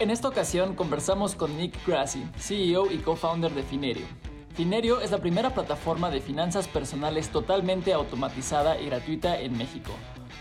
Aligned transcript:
En 0.00 0.10
esta 0.10 0.28
ocasión 0.28 0.74
conversamos 0.74 1.34
con 1.34 1.58
Nick 1.58 1.86
Grassi, 1.86 2.24
CEO 2.38 2.90
y 2.90 2.96
co-founder 3.00 3.52
de 3.52 3.62
Finerio. 3.62 4.06
Finerio 4.54 5.02
es 5.02 5.10
la 5.10 5.18
primera 5.18 5.52
plataforma 5.52 6.08
de 6.08 6.22
finanzas 6.22 6.66
personales 6.68 7.28
totalmente 7.28 7.92
automatizada 7.92 8.80
y 8.80 8.86
gratuita 8.86 9.38
en 9.38 9.58
México, 9.58 9.92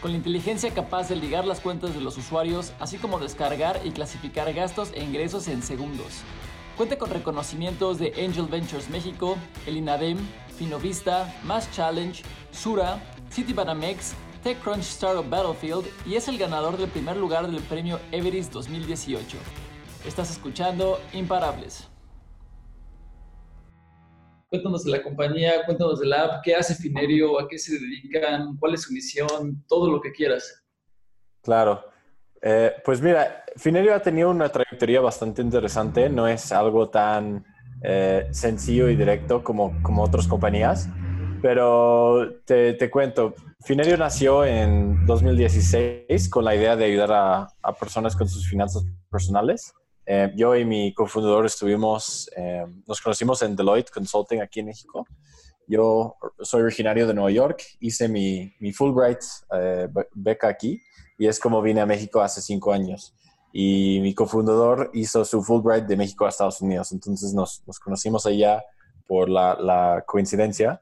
con 0.02 0.12
la 0.12 0.18
inteligencia 0.18 0.74
capaz 0.74 1.10
de 1.10 1.18
ligar 1.18 1.44
las 1.44 1.60
cuentas 1.60 1.94
de 1.94 2.00
los 2.00 2.18
usuarios, 2.18 2.72
así 2.80 2.98
como 3.00 3.20
descargar 3.20 3.82
y 3.84 3.92
clasificar 3.92 4.54
gastos 4.54 4.94
e 4.96 5.04
ingresos 5.04 5.50
en 5.50 5.62
segundos. 5.62 6.22
Cuenta 6.78 6.98
con 6.98 7.10
reconocimientos 7.10 8.00
de 8.00 8.14
Angel 8.26 8.46
Ventures 8.46 8.90
México, 8.90 9.36
el 9.68 9.76
INADEM, 9.76 10.20
Finovista, 10.58 11.36
Mass 11.44 11.70
Challenge, 11.74 12.24
Sura, 12.52 13.04
Citibanamex, 13.30 14.14
TechCrunch 14.44 14.82
Startup 14.82 15.28
Battlefield 15.30 15.86
y 16.06 16.16
es 16.16 16.28
el 16.28 16.38
ganador 16.38 16.78
del 16.78 16.90
primer 16.90 17.18
lugar 17.18 17.50
del 17.50 17.62
premio 17.64 18.00
Everest 18.12 18.54
2018. 18.54 19.38
Estás 20.06 20.32
escuchando 20.32 21.00
Imparables. 21.14 21.90
Cuéntanos 24.50 24.84
de 24.84 24.92
la 24.92 25.04
compañía, 25.04 25.64
cuéntanos 25.66 26.00
de 26.00 26.08
la 26.08 26.24
app, 26.24 26.44
qué 26.44 26.56
hace 26.56 26.74
Finerio, 26.74 27.40
a 27.40 27.48
qué 27.48 27.58
se 27.58 27.78
dedican, 27.78 28.58
cuál 28.58 28.74
es 28.74 28.84
su 28.84 28.94
misión, 28.94 29.64
todo 29.68 29.92
lo 29.92 30.02
que 30.02 30.12
quieras. 30.12 30.64
Claro. 31.44 31.84
Eh, 32.42 32.74
pues 32.84 33.02
mira, 33.02 33.44
Finerio 33.58 33.94
ha 33.94 34.00
tenido 34.00 34.30
una 34.30 34.50
trayectoria 34.50 35.02
bastante 35.02 35.42
interesante, 35.42 36.10
no 36.10 36.28
es 36.28 36.52
algo 36.52 36.90
tan 36.90 37.46
eh, 37.84 38.28
sencillo 38.32 38.90
y 38.90 38.96
directo 38.96 39.44
como, 39.44 39.82
como 39.84 40.04
otras 40.04 40.28
compañías, 40.28 40.90
pero 41.42 42.42
te, 42.46 42.74
te, 42.74 42.90
cuento, 42.90 43.34
Finerio 43.66 43.98
nació 43.98 44.46
en 44.46 45.06
2016 45.06 46.30
con 46.30 46.46
la 46.46 46.56
idea 46.56 46.76
de 46.76 46.86
ayudar 46.86 47.12
a, 47.12 47.48
a 47.62 47.74
personas 47.74 48.16
con 48.16 48.28
sus 48.28 48.48
finanzas 48.48 48.84
personales 49.10 49.74
eh, 50.12 50.34
yo 50.36 50.56
y 50.56 50.66
mi 50.66 50.92
cofundador 50.92 51.46
estuvimos, 51.46 52.32
eh, 52.36 52.66
nos 52.88 53.00
conocimos 53.00 53.44
en 53.44 53.56
Deloitte 53.56 53.92
Consulting 53.92 54.42
aquí 54.42 54.62
en 54.62 54.66
México. 54.66 55.06
Yo 55.68 56.16
soy 56.42 56.64
originario 56.64 57.06
de 57.06 57.14
Nueva 57.14 57.30
York, 57.30 57.62
hice 57.80 58.10
mi, 58.10 58.52
mi 58.60 58.74
Fulbright 58.74 59.20
eh, 59.54 59.88
beca 60.16 60.48
aquí 60.48 60.82
y 61.20 61.28
es 61.28 61.40
como 61.40 61.62
vine 61.62 61.82
a 61.82 61.86
México 61.86 62.22
hace 62.22 62.42
cinco 62.42 62.74
años. 62.74 63.14
Y 63.54 64.00
mi 64.02 64.16
cofundador 64.16 64.90
hizo 64.96 65.24
su 65.24 65.44
Fulbright 65.44 65.86
de 65.86 65.96
México 65.96 66.26
a 66.26 66.30
Estados 66.30 66.60
Unidos. 66.60 66.92
Entonces 66.92 67.32
nos, 67.36 67.62
nos 67.68 67.80
conocimos 67.80 68.26
allá 68.26 68.64
por 69.06 69.30
la, 69.30 69.56
la, 69.62 70.04
coincidencia. 70.08 70.82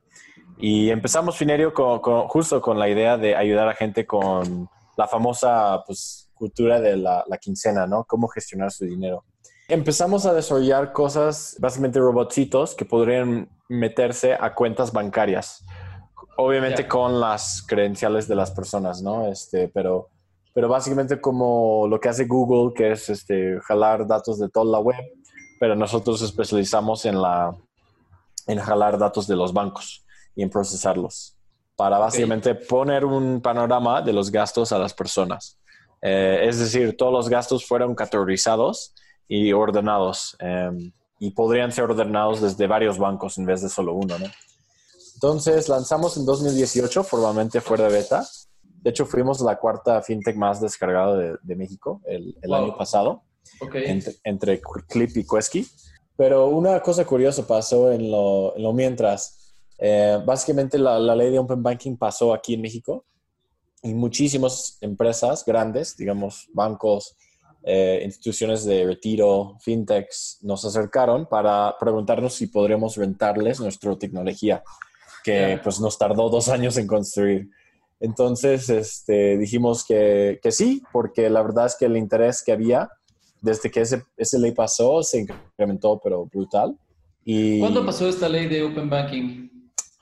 Y 0.60 0.90
empezamos 0.90 1.38
Finerio 1.38 1.74
con, 1.74 2.00
con, 2.00 2.28
justo 2.28 2.62
con 2.62 2.80
la 2.80 2.90
idea 2.90 3.18
de 3.18 3.36
ayudar 3.36 3.68
a 3.68 3.76
gente 3.76 4.06
con 4.06 4.68
la 4.98 5.08
famosa 5.08 5.84
pues, 5.86 6.30
cultura 6.34 6.82
de 6.82 6.98
la, 6.98 7.24
quincena, 7.40 7.86
¿no? 7.86 8.04
Cómo 8.06 8.28
gestionar 8.28 8.72
su 8.72 8.86
dinero. 8.86 9.24
Empezamos 9.68 10.26
a 10.26 10.34
desarrollar 10.34 10.94
cosas, 10.94 11.56
básicamente 11.60 12.00
robotcitos 12.00 12.74
que 12.74 12.86
podrían 12.86 13.50
meterse 13.70 14.34
a 14.34 14.56
cuentas 14.56 14.92
bancarias. 14.92 15.64
Obviamente 16.38 16.88
con 16.88 17.20
las 17.20 17.64
credenciales 17.68 18.28
de 18.28 18.36
las 18.36 18.52
personas, 18.52 19.02
¿no? 19.02 19.28
Este, 19.28 19.68
pero, 19.68 20.10
pero 20.54 20.70
básicamente 20.70 21.20
como 21.20 21.88
lo 21.88 22.00
que 22.00 22.10
hace 22.10 22.26
Google, 22.26 22.74
que 22.74 22.92
es 22.92 23.10
este, 23.10 23.60
jalar 23.62 24.08
datos 24.08 24.40
de 24.40 24.50
toda 24.50 24.66
la 24.66 24.80
web, 24.80 25.04
pero 25.60 25.76
nosotros 25.76 26.22
especializamos 26.22 27.06
en, 27.06 27.22
la, 27.22 27.56
en 28.48 28.60
jalar 28.60 28.98
datos 28.98 29.28
de 29.28 29.36
los 29.36 29.54
bancos 29.54 30.07
y 30.38 30.44
en 30.44 30.50
procesarlos 30.50 31.36
para 31.76 32.00
básicamente 32.00 32.56
poner 32.56 33.04
un 33.04 33.42
panorama 33.42 34.02
de 34.02 34.14
los 34.14 34.32
gastos 34.32 34.72
a 34.72 34.80
las 34.80 34.94
personas. 34.94 35.60
Eh, 36.02 36.40
es 36.44 36.60
decir, 36.60 36.96
todos 36.96 37.12
los 37.12 37.30
gastos 37.30 37.66
fueron 37.66 37.94
categorizados 37.94 38.94
y 39.28 39.52
ordenados 39.52 40.38
em, 40.40 40.92
y 41.20 41.32
podrían 41.32 41.72
ser 41.72 41.84
ordenados 41.86 42.42
desde 42.42 42.66
varios 42.66 42.98
bancos 42.98 43.38
en 43.38 43.46
vez 43.46 43.62
de 43.62 43.70
solo 43.70 43.94
uno. 43.94 44.18
¿no? 44.18 44.26
Entonces 45.16 45.68
lanzamos 45.68 46.16
en 46.18 46.26
2018 46.26 47.04
formalmente 47.04 47.60
fuera 47.62 47.86
de 47.86 47.98
beta. 47.98 48.26
De 48.62 48.92
hecho, 48.92 49.06
fuimos 49.06 49.42
la 49.42 49.58
cuarta 49.58 50.02
fintech 50.02 50.36
más 50.36 50.62
descargada 50.62 51.18
de, 51.44 51.56
México 51.56 52.02
el, 52.06 52.54
año 52.54 52.78
pasado, 52.78 53.24
entre, 54.24 54.62
Clip 54.88 55.18
y 55.18 55.26
Quesky. 55.26 55.68
Pero 56.16 56.48
una 56.48 56.80
cosa 56.82 57.06
curiosa 57.06 57.46
pasó 57.46 57.92
en 57.92 58.12
lo, 58.12 58.54
mientras. 58.74 59.37
Eh, 59.80 60.20
básicamente 60.26 60.78
la, 60.78 61.00
la, 61.00 61.16
ley 61.16 61.32
de 61.32 61.40
Open 61.40 61.62
Banking 61.62 61.98
pasó 61.98 62.34
aquí 62.34 62.56
en 62.56 62.62
México 62.62 63.06
y 63.84 63.94
muchísimas 63.94 64.78
empresas 64.82 65.46
grandes, 65.46 65.96
digamos 65.96 66.50
bancos, 66.54 67.16
eh, 67.64 68.02
instituciones 68.06 68.64
de 68.66 68.86
retiro, 68.86 69.58
fintechs, 69.60 70.40
nos 70.42 70.64
acercaron 70.66 71.28
para 71.28 71.76
preguntarnos 71.78 72.34
si 72.34 72.48
podríamos 72.48 72.96
rentarles 72.96 73.60
nuestra 73.60 73.96
tecnología, 73.98 74.64
que 75.24 75.60
pues 75.62 75.80
nos 75.80 75.98
tardó 75.98 76.30
dos 76.30 76.50
años 76.50 76.78
en 76.78 76.88
construir. 76.88 77.50
Entonces 78.00 78.70
este, 78.70 79.38
dijimos 79.38 79.84
que, 79.86 80.40
que, 80.42 80.52
sí, 80.52 80.82
porque 80.94 81.30
la 81.30 81.42
verdad 81.42 81.66
es 81.66 81.76
que 81.76 81.86
el 81.86 81.98
interés 81.98 82.42
que 82.42 82.54
había 82.54 82.90
desde 83.42 83.70
que 83.70 83.82
ese, 83.82 84.04
ese 84.16 84.40
ley 84.40 84.52
pasó 84.52 85.04
se 85.04 85.22
incrementó, 85.22 86.00
pero 86.04 86.26
brutal. 86.26 86.78
Y, 87.26 87.60
¿Cuándo 87.60 87.86
pasó 87.86 88.08
esta 88.08 88.30
ley 88.30 88.48
de 88.48 88.64
Open 88.64 88.90
Banking? 88.90 89.57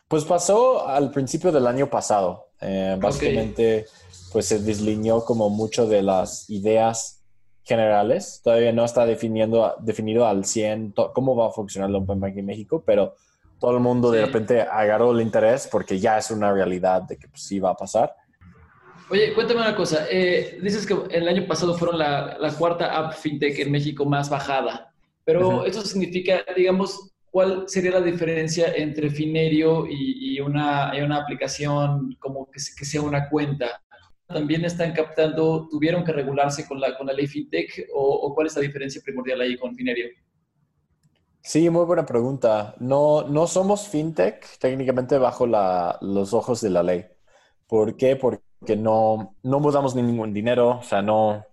Pues 0.07 0.23
pasó 0.23 0.87
al 0.87 1.11
principio 1.11 1.51
del 1.51 1.65
año 1.67 1.89
pasado. 1.89 2.49
Eh, 2.61 2.95
básicamente, 2.99 3.85
pues 4.31 4.47
se 4.47 4.59
deslineó 4.59 5.25
como 5.25 5.49
mucho 5.49 5.87
de 5.87 6.03
las 6.03 6.49
ideas 6.49 7.23
generales. 7.63 8.41
Todavía 8.43 8.71
no 8.71 8.85
está 8.85 9.05
definiendo, 9.05 9.75
definido 9.79 10.27
al 10.27 10.45
100 10.45 10.93
cómo 11.13 11.35
va 11.35 11.47
a 11.47 11.51
funcionar 11.51 11.89
el 11.89 11.95
Open 11.95 12.19
Banking 12.19 12.39
en 12.39 12.45
México, 12.45 12.83
pero 12.85 13.15
todo 13.59 13.71
el 13.71 13.79
mundo 13.79 14.11
de 14.11 14.25
repente 14.25 14.61
agarró 14.61 15.11
el 15.11 15.21
interés 15.21 15.67
porque 15.71 15.99
ya 15.99 16.17
es 16.17 16.29
una 16.29 16.53
realidad 16.53 17.01
de 17.01 17.17
que 17.17 17.27
pues, 17.27 17.41
sí 17.41 17.59
va 17.59 17.71
a 17.71 17.75
pasar. 17.75 18.13
Oye, 19.09 19.33
cuéntame 19.33 19.61
una 19.61 19.75
cosa. 19.75 20.05
Eh, 20.09 20.59
dices 20.61 20.85
que 20.85 20.95
el 21.09 21.27
año 21.27 21.47
pasado 21.47 21.75
fueron 21.77 21.97
la, 21.97 22.37
la, 22.39 22.51
cuarta 22.53 22.95
app 22.95 23.13
fintech 23.13 23.57
en 23.59 23.71
México 23.71 24.05
más 24.05 24.29
bajada, 24.29 24.93
pero 25.23 25.65
eso 25.65 25.81
significa, 25.81 26.43
digamos, 26.55 27.14
¿cuál 27.35 27.67
sería 27.67 27.91
la 27.91 27.99
diferencia 27.99 28.73
entre 28.77 29.09
Finerio 29.09 29.85
y, 29.89 30.39
una, 30.39 30.93
una, 31.03 31.17
aplicación 31.17 32.15
como 32.17 32.49
que, 32.49 32.61
sea 32.61 33.01
una 33.01 33.27
cuenta? 33.27 33.83
¿También 34.25 34.63
están 34.63 34.93
captando, 34.93 35.67
tuvieron 35.69 36.05
que 36.05 36.13
regularse 36.13 36.65
con 36.65 36.79
la, 36.79 36.97
con 36.97 37.07
la 37.07 37.11
ley 37.11 37.27
FinTech 37.27 37.89
o, 37.93 38.33
cuál 38.33 38.47
es 38.47 38.55
la 38.55 38.61
diferencia 38.61 39.01
primordial 39.03 39.41
ahí 39.41 39.57
con 39.57 39.75
Finerio? 39.75 40.07
Sí, 41.41 41.69
muy 41.69 41.83
buena 41.83 42.05
pregunta. 42.05 42.73
No, 42.79 43.23
no 43.23 43.47
somos 43.47 43.89
FinTech 43.89 44.57
técnicamente 44.57 45.17
bajo 45.17 45.45
los 45.45 46.33
ojos 46.33 46.61
de 46.61 46.69
la 46.69 46.83
ley. 46.83 47.03
¿Por 47.67 47.97
qué? 47.97 48.15
Porque 48.15 48.77
no, 48.77 49.35
no 49.43 49.59
mudamos 49.59 49.93
ningún 49.93 50.33
dinero, 50.33 50.77
o 50.77 50.83
sea, 50.83 51.01
no, 51.01 51.43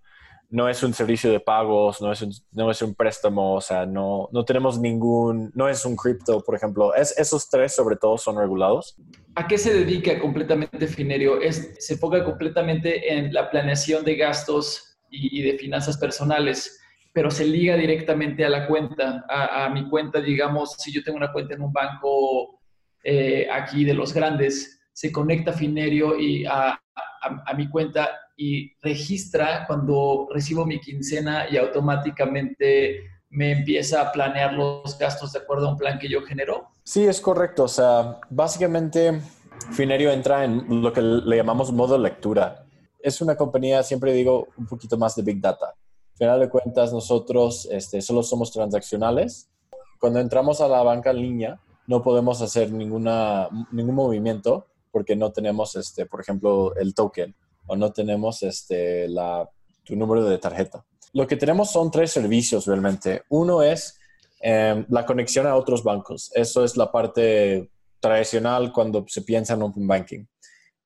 no 0.52 0.68
es 0.68 0.82
un 0.82 0.92
servicio 0.92 1.32
de 1.32 1.40
pagos, 1.40 2.02
no 2.02 2.12
es 2.12 2.20
un, 2.20 2.30
no 2.52 2.70
es 2.70 2.82
un 2.82 2.94
préstamo, 2.94 3.54
o 3.54 3.60
sea, 3.62 3.86
no, 3.86 4.28
no 4.32 4.44
tenemos 4.44 4.78
ningún, 4.78 5.50
no 5.54 5.66
es 5.66 5.86
un 5.86 5.96
cripto, 5.96 6.42
por 6.44 6.54
ejemplo. 6.54 6.94
Es, 6.94 7.18
esos 7.18 7.48
tres 7.48 7.74
sobre 7.74 7.96
todo 7.96 8.18
son 8.18 8.36
regulados. 8.36 8.94
¿A 9.34 9.48
qué 9.48 9.56
se 9.56 9.72
dedica 9.72 10.20
completamente 10.20 10.86
Finerio? 10.86 11.40
Es, 11.40 11.74
se 11.78 11.94
enfoca 11.94 12.22
completamente 12.22 13.14
en 13.14 13.32
la 13.32 13.50
planeación 13.50 14.04
de 14.04 14.16
gastos 14.16 14.98
y, 15.10 15.40
de 15.40 15.56
finanzas 15.56 15.96
personales, 15.96 16.78
pero 17.14 17.30
se 17.30 17.46
liga 17.46 17.74
directamente 17.74 18.44
a 18.44 18.50
la 18.50 18.66
cuenta, 18.66 19.24
a, 19.30 19.70
mi 19.70 19.88
cuenta, 19.88 20.20
digamos, 20.20 20.74
si 20.76 20.92
yo 20.92 21.02
tengo 21.02 21.16
una 21.16 21.32
cuenta 21.32 21.54
en 21.54 21.62
un 21.62 21.72
banco 21.72 22.60
eh, 23.02 23.48
aquí 23.50 23.86
de 23.86 23.94
los 23.94 24.12
grandes, 24.12 24.82
se 24.92 25.10
conecta 25.10 25.54
Finerio 25.54 26.18
y 26.18 26.44
a, 26.44 26.78
a 27.22 27.54
mi 27.54 27.70
cuenta 27.70 28.10
y 28.36 28.72
registra 28.82 29.66
cuando 29.66 30.28
recibo 30.32 30.64
mi 30.66 30.80
quincena 30.80 31.46
y 31.50 31.56
automáticamente 31.56 33.10
me 33.30 33.52
empieza 33.52 34.02
a 34.02 34.12
planear 34.12 34.52
los 34.52 34.96
gastos 34.98 35.32
de 35.32 35.38
acuerdo 35.40 35.68
a 35.68 35.72
un 35.72 35.78
plan 35.78 35.98
que 35.98 36.08
yo 36.08 36.22
genero? 36.22 36.68
Sí, 36.84 37.04
es 37.04 37.20
correcto. 37.20 37.64
O 37.64 37.68
sea, 37.68 38.20
básicamente 38.28 39.20
Finerio 39.72 40.12
entra 40.12 40.44
en 40.44 40.82
lo 40.82 40.92
que 40.92 41.00
le 41.00 41.36
llamamos 41.36 41.72
modo 41.72 41.96
lectura. 41.96 42.66
Es 43.00 43.20
una 43.20 43.36
compañía, 43.36 43.82
siempre 43.82 44.12
digo, 44.12 44.48
un 44.56 44.66
poquito 44.66 44.96
más 44.98 45.16
de 45.16 45.22
Big 45.22 45.40
Data. 45.40 45.66
Al 45.66 46.18
final 46.18 46.40
de 46.40 46.48
cuentas, 46.50 46.92
nosotros 46.92 47.66
este, 47.70 48.02
solo 48.02 48.22
somos 48.22 48.52
transaccionales. 48.52 49.50
Cuando 49.98 50.20
entramos 50.20 50.60
a 50.60 50.68
la 50.68 50.82
banca 50.82 51.10
en 51.10 51.16
línea, 51.16 51.60
no 51.86 52.02
podemos 52.02 52.42
hacer 52.42 52.70
ninguna, 52.70 53.48
ningún 53.70 53.94
movimiento 53.94 54.66
porque 54.90 55.16
no 55.16 55.32
tenemos, 55.32 55.74
este, 55.74 56.06
por 56.06 56.20
ejemplo, 56.20 56.74
el 56.76 56.94
token 56.94 57.34
o 57.72 57.76
no 57.76 57.90
tenemos 57.90 58.42
este, 58.42 59.08
la, 59.08 59.48
tu 59.82 59.96
número 59.96 60.24
de 60.24 60.36
tarjeta. 60.36 60.84
Lo 61.14 61.26
que 61.26 61.38
tenemos 61.38 61.70
son 61.70 61.90
tres 61.90 62.10
servicios 62.10 62.66
realmente. 62.66 63.22
Uno 63.30 63.62
es 63.62 63.98
em, 64.40 64.84
la 64.90 65.06
conexión 65.06 65.46
a 65.46 65.56
otros 65.56 65.82
bancos. 65.82 66.30
Eso 66.34 66.64
es 66.64 66.76
la 66.76 66.92
parte 66.92 67.70
tradicional 67.98 68.72
cuando 68.72 69.06
se 69.08 69.22
piensa 69.22 69.54
en 69.54 69.62
Open 69.62 69.86
Banking. 69.86 70.26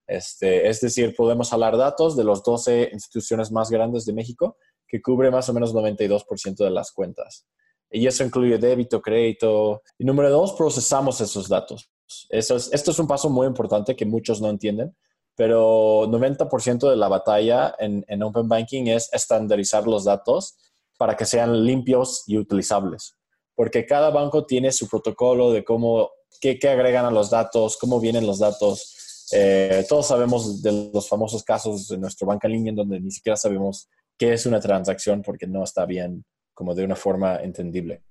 Este, 0.06 0.68
es 0.68 0.80
decir, 0.80 1.12
podemos 1.16 1.52
hablar 1.52 1.76
datos 1.76 2.16
de 2.16 2.22
los 2.22 2.44
12 2.44 2.90
instituciones 2.92 3.50
más 3.50 3.68
grandes 3.68 4.06
de 4.06 4.12
México 4.12 4.56
que 4.86 5.02
cubre 5.02 5.32
más 5.32 5.48
o 5.48 5.54
menos 5.54 5.74
92% 5.74 6.56
de 6.56 6.70
las 6.70 6.92
cuentas. 6.92 7.48
Y 7.90 8.06
eso 8.06 8.22
incluye 8.22 8.58
débito, 8.58 9.02
crédito. 9.02 9.82
Y 9.98 10.04
número 10.04 10.30
dos, 10.30 10.52
procesamos 10.52 11.20
esos 11.20 11.48
datos. 11.48 11.90
Eso 12.28 12.54
es, 12.54 12.72
esto 12.72 12.92
es 12.92 12.98
un 13.00 13.08
paso 13.08 13.28
muy 13.28 13.48
importante 13.48 13.96
que 13.96 14.06
muchos 14.06 14.40
no 14.40 14.48
entienden, 14.48 14.94
pero 15.36 16.06
90% 16.08 16.90
de 16.90 16.96
la 16.96 17.08
batalla 17.08 17.74
en, 17.78 18.04
en 18.08 18.22
Open 18.22 18.48
Banking 18.48 18.86
es 18.86 19.10
estandarizar 19.12 19.86
los 19.86 20.04
datos 20.04 20.56
para 20.96 21.16
que 21.16 21.26
sean 21.26 21.64
limpios 21.64 22.24
y 22.26 22.38
utilizables. 22.38 23.14
Porque 23.54 23.86
cada 23.86 24.10
banco 24.10 24.46
tiene 24.46 24.72
su 24.72 24.88
protocolo 24.88 25.50
de 25.52 25.64
cómo, 25.64 26.10
qué, 26.40 26.58
agregan 26.68 27.06
a 27.06 27.10
los 27.10 27.30
datos, 27.30 27.76
cómo 27.76 28.00
vienen 28.00 28.26
los 28.26 28.38
datos. 28.38 29.28
Eh, 29.32 29.84
todos 29.88 30.06
sabemos 30.08 30.62
de 30.62 30.90
los 30.92 31.08
famosos 31.08 31.42
casos 31.42 31.88
de 31.88 31.98
nuestro 31.98 32.26
banca 32.26 32.48
en 32.48 32.52
línea 32.54 32.72
donde 32.74 33.00
ni 33.00 33.10
siquiera 33.10 33.36
sabemos 33.36 33.88
qué 34.18 34.32
es 34.32 34.46
una 34.46 34.60
transacción 34.60 35.22
porque 35.22 35.46
no 35.46 35.64
está 35.64 35.84
bien 35.84 36.24
como 36.54 36.74
de 36.74 36.84
una 36.84 36.96
forma 36.96 37.36
entendible. 37.42 38.02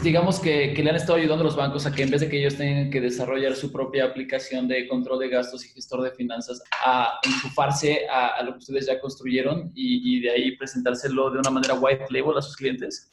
Digamos 0.00 0.40
que, 0.40 0.72
que, 0.72 0.82
le 0.82 0.90
han 0.90 0.96
estado 0.96 1.18
ayudando 1.18 1.42
a 1.42 1.44
los 1.44 1.54
bancos 1.54 1.84
a 1.84 1.92
que 1.92 2.02
en 2.02 2.10
vez 2.10 2.22
de 2.22 2.28
que 2.28 2.38
ellos 2.38 2.56
tengan 2.56 2.90
que 2.90 3.00
desarrollar 3.00 3.54
su 3.54 3.70
propia 3.70 4.06
aplicación 4.06 4.66
de 4.66 4.88
control 4.88 5.18
de 5.18 5.28
gastos 5.28 5.66
y 5.66 5.68
gestor 5.68 6.02
de 6.02 6.10
finanzas, 6.12 6.62
a 6.82 7.18
enchufarse 7.22 8.06
a, 8.08 8.42
lo 8.42 8.52
que 8.52 8.58
ustedes 8.58 8.86
ya 8.86 8.98
construyeron 8.98 9.70
y, 9.74 10.16
y, 10.16 10.20
de 10.22 10.30
ahí 10.30 10.56
presentárselo 10.56 11.30
de 11.30 11.40
una 11.40 11.50
manera 11.50 11.74
white 11.74 12.06
label 12.08 12.38
a 12.38 12.42
sus 12.42 12.56
clientes. 12.56 13.10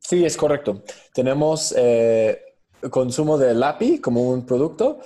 Sí, 0.00 0.24
es 0.24 0.36
correcto. 0.36 0.82
Tenemos 1.14 1.72
eh, 1.76 2.40
consumo 2.90 3.38
del 3.38 3.62
API 3.62 4.00
como 4.00 4.30
un 4.30 4.44
producto. 4.44 4.98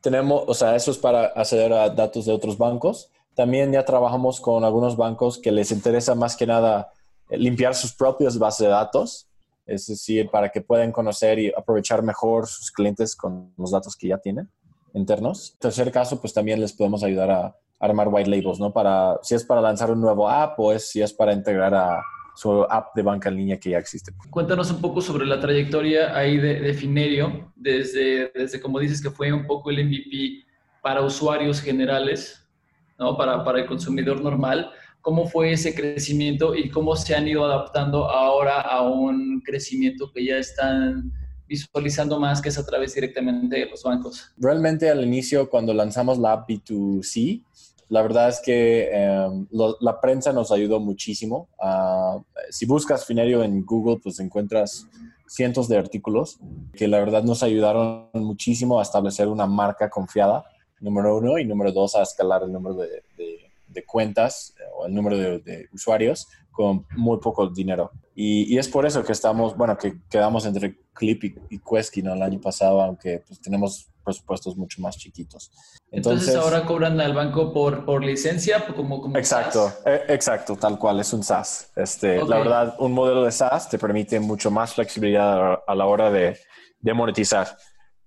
Tenemos, 0.00 0.44
o 0.46 0.54
sea, 0.54 0.76
eso 0.76 0.90
es 0.90 0.98
para 0.98 1.26
acceder 1.26 1.72
a 1.72 1.88
datos 1.88 2.26
de 2.26 2.32
otros 2.32 2.56
bancos. 2.56 3.10
También 3.34 3.72
ya 3.72 3.84
trabajamos 3.84 4.40
con 4.40 4.62
algunos 4.62 4.96
bancos 4.96 5.38
que 5.38 5.50
les 5.50 5.72
interesa 5.72 6.14
más 6.14 6.36
que 6.36 6.46
nada 6.46 6.92
limpiar 7.30 7.74
sus 7.74 7.94
propias 7.94 8.38
bases 8.38 8.66
de 8.66 8.72
datos, 8.72 9.26
es 9.66 9.86
decir, 9.86 10.28
para 10.30 10.50
que 10.50 10.60
puedan 10.60 10.92
conocer 10.92 11.38
y 11.38 11.52
aprovechar 11.56 12.02
mejor 12.02 12.46
sus 12.46 12.70
clientes 12.70 13.16
con 13.16 13.52
los 13.56 13.70
datos 13.70 13.96
que 13.96 14.08
ya 14.08 14.18
tienen 14.18 14.50
internos. 14.94 15.56
Tercer 15.58 15.90
caso, 15.90 16.20
pues 16.20 16.32
también 16.34 16.60
les 16.60 16.72
podemos 16.72 17.02
ayudar 17.02 17.30
a 17.30 17.56
armar 17.80 18.08
white 18.08 18.30
labels, 18.30 18.60
¿no? 18.60 18.72
Para, 18.72 19.18
si 19.22 19.34
es 19.34 19.44
para 19.44 19.60
lanzar 19.60 19.90
un 19.90 20.00
nuevo 20.00 20.28
app 20.28 20.58
o 20.58 20.72
es, 20.72 20.88
si 20.88 21.02
es 21.02 21.12
para 21.12 21.32
integrar 21.32 21.74
a 21.74 22.02
su 22.34 22.62
app 22.62 22.94
de 22.94 23.02
banca 23.02 23.28
en 23.28 23.36
línea 23.36 23.58
que 23.58 23.70
ya 23.70 23.78
existe. 23.78 24.12
Cuéntanos 24.30 24.70
un 24.70 24.80
poco 24.80 25.00
sobre 25.00 25.26
la 25.26 25.40
trayectoria 25.40 26.16
ahí 26.16 26.38
de, 26.38 26.60
de 26.60 26.74
Finerio, 26.74 27.52
desde, 27.54 28.30
desde, 28.34 28.60
como 28.60 28.78
dices, 28.78 29.02
que 29.02 29.10
fue 29.10 29.32
un 29.32 29.46
poco 29.46 29.70
el 29.70 29.84
MVP 29.84 30.44
para 30.80 31.02
usuarios 31.02 31.60
generales, 31.60 32.48
¿no? 32.98 33.16
Para, 33.16 33.44
para 33.44 33.60
el 33.60 33.66
consumidor 33.66 34.22
normal 34.22 34.70
cómo 35.02 35.26
fue 35.26 35.52
ese 35.52 35.74
crecimiento 35.74 36.54
y 36.54 36.70
cómo 36.70 36.96
se 36.96 37.14
han 37.14 37.28
ido 37.28 37.44
adaptando 37.44 38.08
ahora 38.08 38.60
a 38.60 38.88
un 38.88 39.42
crecimiento 39.44 40.10
que 40.12 40.24
ya 40.24 40.36
están 40.36 41.12
visualizando 41.46 42.18
más, 42.18 42.40
que 42.40 42.48
es 42.48 42.58
a 42.58 42.64
través 42.64 42.94
directamente 42.94 43.58
de 43.58 43.66
los 43.66 43.82
bancos. 43.82 44.32
Realmente 44.38 44.88
al 44.88 45.04
inicio, 45.04 45.50
cuando 45.50 45.74
lanzamos 45.74 46.18
la 46.18 46.32
app 46.32 46.48
B2C, 46.48 47.44
la 47.88 48.00
verdad 48.00 48.30
es 48.30 48.40
que 48.40 48.88
eh, 48.90 49.46
lo, 49.50 49.76
la 49.80 50.00
prensa 50.00 50.32
nos 50.32 50.50
ayudó 50.50 50.80
muchísimo. 50.80 51.48
Uh, 51.58 52.22
si 52.48 52.64
buscas 52.64 53.04
Finerio 53.04 53.42
en 53.42 53.66
Google, 53.66 54.00
pues 54.02 54.18
encuentras 54.20 54.86
cientos 55.26 55.68
de 55.68 55.76
artículos 55.76 56.38
que 56.72 56.88
la 56.88 57.00
verdad 57.00 57.22
nos 57.22 57.42
ayudaron 57.42 58.08
muchísimo 58.14 58.78
a 58.78 58.82
establecer 58.82 59.28
una 59.28 59.46
marca 59.46 59.90
confiada, 59.90 60.44
número 60.80 61.18
uno, 61.18 61.38
y 61.38 61.44
número 61.44 61.70
dos, 61.70 61.94
a 61.96 62.02
escalar 62.02 62.44
el 62.44 62.52
número 62.52 62.76
de, 62.76 63.02
de 63.18 63.52
de 63.72 63.84
cuentas 63.84 64.54
o 64.82 64.86
el 64.86 64.94
número 64.94 65.16
de, 65.16 65.38
de 65.38 65.68
usuarios 65.72 66.28
con 66.50 66.86
muy 66.96 67.18
poco 67.18 67.48
dinero. 67.48 67.90
Y, 68.14 68.54
y, 68.54 68.58
es 68.58 68.68
por 68.68 68.84
eso 68.84 69.02
que 69.02 69.12
estamos, 69.12 69.56
bueno, 69.56 69.76
que 69.78 69.94
quedamos 70.10 70.44
entre 70.44 70.78
Clip 70.92 71.24
y, 71.24 71.34
y 71.48 71.58
Quesky 71.58 72.02
¿no? 72.02 72.12
el 72.12 72.22
año 72.22 72.40
pasado, 72.40 72.82
aunque 72.82 73.22
pues, 73.26 73.40
tenemos 73.40 73.88
presupuestos 74.04 74.56
mucho 74.56 74.82
más 74.82 74.98
chiquitos. 74.98 75.50
Entonces, 75.90 76.28
Entonces 76.28 76.36
ahora 76.36 76.66
cobran 76.66 77.00
al 77.00 77.14
banco 77.14 77.52
por, 77.52 77.84
por 77.84 78.04
licencia, 78.04 78.66
como, 78.66 79.00
como 79.00 79.16
Exacto. 79.16 79.72
Eh, 79.86 80.02
exacto, 80.08 80.56
tal 80.56 80.78
cual, 80.78 81.00
es 81.00 81.12
un 81.12 81.22
SaaS. 81.22 81.70
Este, 81.74 82.18
okay. 82.18 82.28
La 82.28 82.38
verdad, 82.38 82.76
un 82.78 82.92
modelo 82.92 83.24
de 83.24 83.32
SaaS 83.32 83.68
te 83.68 83.78
permite 83.78 84.20
mucho 84.20 84.50
más 84.50 84.74
flexibilidad 84.74 85.60
a 85.66 85.74
la 85.74 85.86
hora 85.86 86.10
de, 86.10 86.36
de 86.80 86.94
monetizar, 86.94 87.56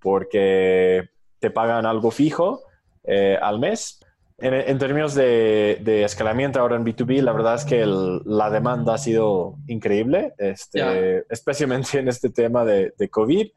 porque 0.00 1.08
te 1.40 1.50
pagan 1.50 1.86
algo 1.86 2.10
fijo 2.10 2.62
eh, 3.04 3.38
al 3.40 3.58
mes, 3.58 4.00
en, 4.38 4.54
en, 4.54 4.78
términos 4.78 5.14
de, 5.14 5.80
de, 5.82 6.04
escalamiento 6.04 6.60
ahora 6.60 6.76
en 6.76 6.84
B2B, 6.84 7.22
la 7.22 7.32
verdad 7.32 7.54
es 7.54 7.64
que 7.64 7.80
el, 7.80 8.20
la 8.24 8.50
demanda 8.50 8.94
ha 8.94 8.98
sido 8.98 9.56
increíble, 9.66 10.34
este, 10.36 10.78
yeah. 10.78 11.22
especialmente 11.30 11.98
en 11.98 12.08
este 12.08 12.28
tema 12.28 12.64
de, 12.64 12.92
de 12.98 13.08
COVID, 13.08 13.48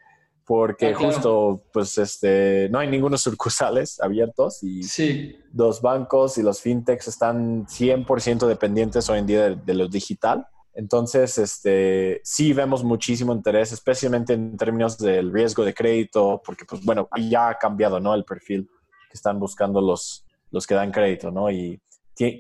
porque 0.45 0.87
ah, 0.87 0.93
claro. 0.93 1.13
justo 1.13 1.63
pues, 1.73 1.97
este, 1.97 2.69
no 2.71 2.79
hay 2.79 2.87
ningunos 2.87 3.21
sucursales 3.21 3.99
abiertos 3.99 4.63
y 4.63 4.83
sí. 4.83 5.37
los 5.53 5.81
bancos 5.81 6.37
y 6.37 6.43
los 6.43 6.61
fintechs 6.61 7.09
están 7.09 7.65
100% 7.67 8.47
dependientes 8.47 9.09
hoy 9.09 9.19
en 9.19 9.27
día 9.27 9.49
de, 9.49 9.55
de 9.57 9.73
lo 9.73 9.87
digital. 9.89 10.47
Entonces, 10.73 11.37
este, 11.37 12.21
sí 12.23 12.53
vemos 12.53 12.85
muchísimo 12.85 13.33
interés, 13.33 13.73
especialmente 13.73 14.31
en 14.31 14.55
términos 14.55 14.97
del 14.97 15.33
riesgo 15.33 15.65
de 15.65 15.73
crédito, 15.73 16.41
porque, 16.45 16.63
pues, 16.63 16.85
bueno, 16.85 17.09
ya 17.29 17.49
ha 17.49 17.57
cambiado, 17.57 17.99
¿no? 17.99 18.15
El 18.15 18.23
perfil 18.23 18.69
que 19.09 19.17
están 19.17 19.39
buscando 19.39 19.81
los, 19.81 20.25
los 20.51 20.65
que 20.65 20.75
dan 20.75 20.91
crédito, 20.91 21.31
¿no? 21.31 21.49
Y 21.49 21.79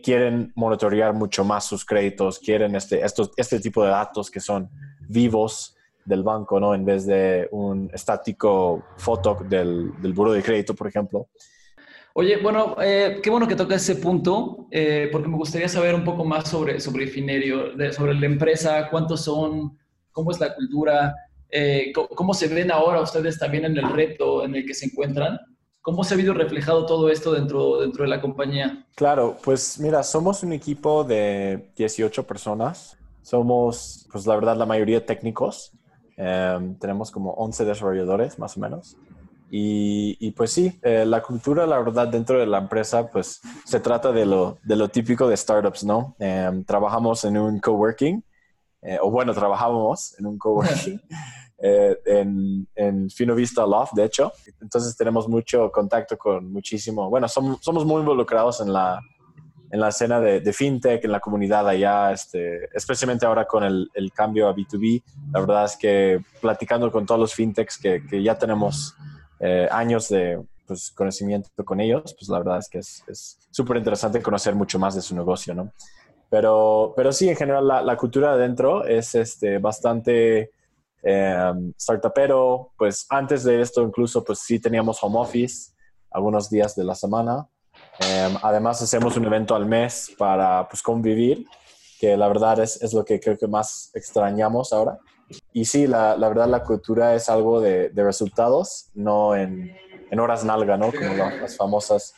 quieren 0.03 0.51
monitorear 0.55 1.13
mucho 1.13 1.45
más 1.45 1.65
sus 1.65 1.85
créditos, 1.85 2.39
quieren 2.39 2.75
este, 2.75 3.03
estos, 3.03 3.31
este 3.37 3.59
tipo 3.59 3.83
de 3.83 3.89
datos 3.89 4.29
que 4.29 4.41
son 4.41 4.69
vivos 5.07 5.77
del 6.03 6.23
banco, 6.23 6.59
¿no? 6.59 6.75
En 6.75 6.83
vez 6.83 7.05
de 7.05 7.47
un 7.51 7.89
estático 7.93 8.83
foto 8.97 9.37
del, 9.47 9.91
del 10.01 10.13
buro 10.13 10.33
de 10.33 10.43
crédito, 10.43 10.75
por 10.75 10.87
ejemplo. 10.87 11.29
Oye, 12.13 12.37
bueno, 12.37 12.75
eh, 12.81 13.19
qué 13.23 13.29
bueno 13.29 13.47
que 13.47 13.55
toca 13.55 13.75
ese 13.75 13.95
punto, 13.95 14.67
eh, 14.71 15.07
porque 15.11 15.29
me 15.29 15.37
gustaría 15.37 15.69
saber 15.69 15.95
un 15.95 16.03
poco 16.03 16.25
más 16.25 16.49
sobre, 16.49 16.79
sobre 16.79 17.07
Finerio, 17.07 17.75
de, 17.75 17.93
sobre 17.93 18.13
la 18.15 18.25
empresa, 18.25 18.89
cuántos 18.89 19.23
son, 19.23 19.77
cómo 20.11 20.31
es 20.31 20.39
la 20.39 20.53
cultura, 20.53 21.15
eh, 21.49 21.93
cómo 21.93 22.33
se 22.33 22.47
ven 22.47 22.71
ahora 22.71 23.01
ustedes 23.01 23.39
también 23.39 23.65
en 23.65 23.77
el 23.77 23.89
reto 23.93 24.43
en 24.43 24.55
el 24.55 24.65
que 24.65 24.73
se 24.73 24.87
encuentran. 24.87 25.39
¿Cómo 25.81 26.03
se 26.03 26.13
ha 26.13 26.17
visto 26.17 26.33
reflejado 26.33 26.85
todo 26.85 27.09
esto 27.09 27.31
dentro, 27.31 27.79
dentro 27.79 28.03
de 28.03 28.09
la 28.09 28.21
compañía? 28.21 28.85
Claro, 28.95 29.37
pues 29.43 29.79
mira, 29.79 30.03
somos 30.03 30.43
un 30.43 30.51
equipo 30.51 31.03
de 31.03 31.71
18 31.75 32.27
personas. 32.27 32.97
Somos, 33.21 34.07
pues 34.11 34.25
la 34.27 34.35
verdad, 34.35 34.57
la 34.57 34.65
mayoría 34.65 35.05
técnicos. 35.05 35.71
Eh, 36.17 36.75
tenemos 36.79 37.11
como 37.11 37.31
11 37.31 37.63
desarrolladores, 37.63 38.37
más 38.39 38.57
o 38.57 38.59
menos. 38.59 38.97
Y, 39.49 40.17
y 40.19 40.31
pues 40.31 40.51
sí, 40.51 40.77
eh, 40.83 41.05
la 41.05 41.21
cultura, 41.21 41.65
la 41.65 41.79
verdad, 41.79 42.07
dentro 42.09 42.39
de 42.39 42.45
la 42.45 42.57
empresa, 42.59 43.09
pues 43.09 43.39
se 43.65 43.79
trata 43.79 44.11
de 44.11 44.25
lo, 44.25 44.57
de 44.63 44.75
lo 44.75 44.89
típico 44.89 45.27
de 45.27 45.37
startups, 45.37 45.85
¿no? 45.85 46.15
Eh, 46.19 46.63
trabajamos 46.67 47.23
en 47.23 47.37
un 47.37 47.59
coworking, 47.59 48.23
o 49.01 49.11
bueno, 49.11 49.33
trabajábamos 49.33 50.17
en 50.19 50.25
un 50.25 50.37
coworking. 50.37 51.01
eh, 51.61 51.97
en, 52.05 52.67
en 52.75 53.09
Fino 53.09 53.35
Vista 53.35 53.65
Loft, 53.65 53.93
de 53.93 54.05
hecho. 54.05 54.31
Entonces 54.61 54.95
tenemos 54.95 55.27
mucho 55.27 55.71
contacto 55.71 56.17
con 56.17 56.51
muchísimo, 56.51 57.09
bueno, 57.09 57.27
somos, 57.27 57.59
somos 57.61 57.85
muy 57.85 57.99
involucrados 57.99 58.61
en 58.61 58.71
la, 58.71 59.01
en 59.71 59.79
la 59.79 59.89
escena 59.89 60.19
de, 60.19 60.39
de, 60.39 60.53
fintech, 60.53 61.03
en 61.03 61.11
la 61.11 61.19
comunidad 61.19 61.67
allá, 61.67 62.11
este, 62.11 62.65
especialmente 62.73 63.25
ahora 63.25 63.45
con 63.45 63.63
el, 63.63 63.89
el, 63.93 64.11
cambio 64.11 64.47
a 64.47 64.55
B2B. 64.55 65.03
La 65.33 65.41
verdad 65.41 65.65
es 65.65 65.75
que 65.77 66.23
platicando 66.41 66.91
con 66.91 67.05
todos 67.05 67.19
los 67.19 67.33
fintechs 67.33 67.77
que, 67.77 68.05
que 68.05 68.23
ya 68.23 68.37
tenemos 68.37 68.95
eh, 69.39 69.67
años 69.69 70.09
de 70.09 70.41
pues, 70.65 70.91
conocimiento 70.91 71.49
con 71.65 71.81
ellos, 71.81 72.15
pues 72.17 72.29
la 72.29 72.39
verdad 72.39 72.59
es 72.59 72.69
que 72.69 72.79
es 72.79 73.37
súper 73.51 73.77
interesante 73.77 74.21
conocer 74.21 74.55
mucho 74.55 74.79
más 74.79 74.95
de 74.95 75.01
su 75.01 75.15
negocio, 75.15 75.53
¿no? 75.53 75.71
Pero, 76.29 76.93
pero 76.95 77.11
sí, 77.11 77.27
en 77.27 77.35
general 77.35 77.67
la, 77.67 77.81
la 77.81 77.97
cultura 77.97 78.33
adentro 78.33 78.85
es 78.85 79.15
este, 79.15 79.57
bastante 79.57 80.51
eh, 81.03 81.53
startupero, 81.77 82.73
pues 82.77 83.05
antes 83.09 83.43
de 83.43 83.61
esto 83.61 83.81
incluso 83.81 84.23
pues 84.23 84.39
sí 84.39 84.59
teníamos 84.59 85.01
home 85.01 85.19
office 85.19 85.71
algunos 86.11 86.49
días 86.49 86.75
de 86.75 86.83
la 86.83 86.95
semana. 86.95 87.47
Eh, 87.99 88.37
además 88.41 88.81
hacemos 88.81 89.15
un 89.17 89.25
evento 89.25 89.55
al 89.55 89.65
mes 89.65 90.11
para 90.17 90.67
pues 90.67 90.81
convivir, 90.81 91.45
que 91.99 92.17
la 92.17 92.27
verdad 92.27 92.59
es, 92.59 92.81
es 92.81 92.93
lo 92.93 93.03
que 93.03 93.19
creo 93.19 93.37
que 93.37 93.47
más 93.47 93.91
extrañamos 93.93 94.73
ahora. 94.73 94.99
Y 95.53 95.65
sí, 95.65 95.85
la, 95.85 96.17
la 96.17 96.27
verdad 96.27 96.47
la 96.47 96.63
cultura 96.63 97.13
es 97.13 97.29
algo 97.29 97.61
de, 97.61 97.89
de 97.89 98.03
resultados, 98.03 98.89
no 98.93 99.35
en, 99.35 99.75
en, 100.09 100.19
horas 100.19 100.43
nalga, 100.43 100.75
¿no? 100.75 100.91
Como 100.91 101.13
las 101.13 101.55
famosas 101.55 102.13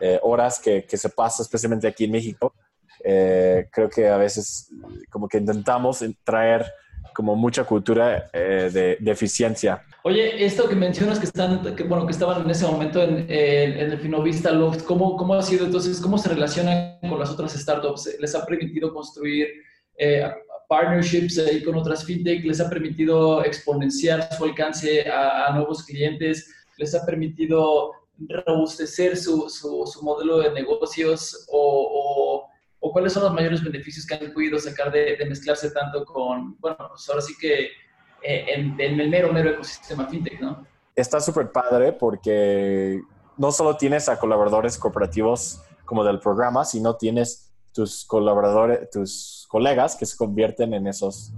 eh, 0.00 0.18
horas 0.22 0.58
que, 0.58 0.84
que, 0.84 0.96
se 0.96 1.08
pasa, 1.08 1.42
especialmente 1.42 1.86
aquí 1.86 2.04
en 2.04 2.12
México. 2.12 2.54
Eh, 3.02 3.68
creo 3.72 3.88
que 3.88 4.08
a 4.08 4.18
veces 4.18 4.68
como 5.10 5.26
que 5.26 5.38
intentamos 5.38 6.04
traer 6.22 6.70
como 7.14 7.36
mucha 7.36 7.64
cultura 7.64 8.30
eh, 8.32 8.70
de, 8.72 8.96
de, 9.00 9.10
eficiencia. 9.10 9.82
Oye, 10.04 10.44
esto 10.44 10.68
que 10.68 10.74
mencionas 10.74 11.18
que 11.18 11.26
están, 11.26 11.74
que, 11.74 11.82
bueno, 11.82 12.06
que 12.06 12.12
estaban 12.12 12.42
en 12.42 12.50
ese 12.50 12.66
momento 12.66 13.02
en, 13.02 13.26
en, 13.28 13.72
en 13.78 13.90
el 13.92 13.98
Finovista 13.98 14.52
Loft, 14.52 14.84
¿cómo, 14.84 15.16
¿cómo 15.16 15.34
ha 15.34 15.42
sido 15.42 15.66
entonces? 15.66 16.00
¿Cómo 16.00 16.18
se 16.18 16.28
relacionan 16.28 16.98
con 17.00 17.18
las 17.18 17.30
otras 17.30 17.52
startups? 17.52 18.16
¿Les 18.18 18.34
ha 18.34 18.46
permitido 18.46 18.92
construir 18.92 19.48
partnerships 20.70 21.36
ahí 21.38 21.64
con 21.64 21.74
otras 21.74 22.04
fintech, 22.04 22.44
les 22.44 22.60
ha 22.60 22.70
permitido 22.70 23.44
exponenciar 23.44 24.32
su 24.32 24.44
alcance 24.44 25.04
a, 25.10 25.52
nuevos 25.52 25.82
clientes, 25.82 26.48
les 26.78 26.94
ha 26.94 27.04
permitido 27.04 27.90
robustecer 28.46 29.16
su, 29.16 29.50
su, 29.50 30.02
modelo 30.02 30.38
de 30.38 30.52
negocios 30.52 31.44
o, 31.50 31.88
o, 31.92 32.49
cuáles 32.80 33.12
son 33.12 33.24
los 33.24 33.34
mayores 33.34 33.62
beneficios 33.62 34.06
que 34.06 34.14
han 34.14 34.32
podido 34.32 34.58
sacar 34.58 34.90
de, 34.90 35.16
mezclarse 35.28 35.70
tanto 35.70 36.04
con, 36.04 36.56
bueno, 36.58 36.76
pues 36.88 37.08
ahora 37.08 37.20
sí 37.20 37.34
que 37.38 37.64
eh, 38.22 38.46
en, 38.54 38.80
en, 38.80 39.00
el 39.00 39.10
mero, 39.10 39.32
mero 39.32 39.50
ecosistema 39.50 40.06
fintech, 40.06 40.40
¿no? 40.40 40.66
Está 40.96 41.20
súper 41.20 41.52
padre 41.52 41.92
porque 41.92 43.00
no 43.36 43.52
solo 43.52 43.76
tienes 43.76 44.08
a 44.08 44.18
colaboradores 44.18 44.76
cooperativos 44.76 45.62
como 45.84 46.04
del 46.04 46.20
programa, 46.20 46.64
sino 46.64 46.96
tienes 46.96 47.50
tus 47.72 48.04
colaboradores, 48.04 48.90
tus 48.90 49.46
colegas 49.48 49.96
que 49.96 50.06
se 50.06 50.16
convierten 50.16 50.74
en 50.74 50.86
esos 50.86 51.32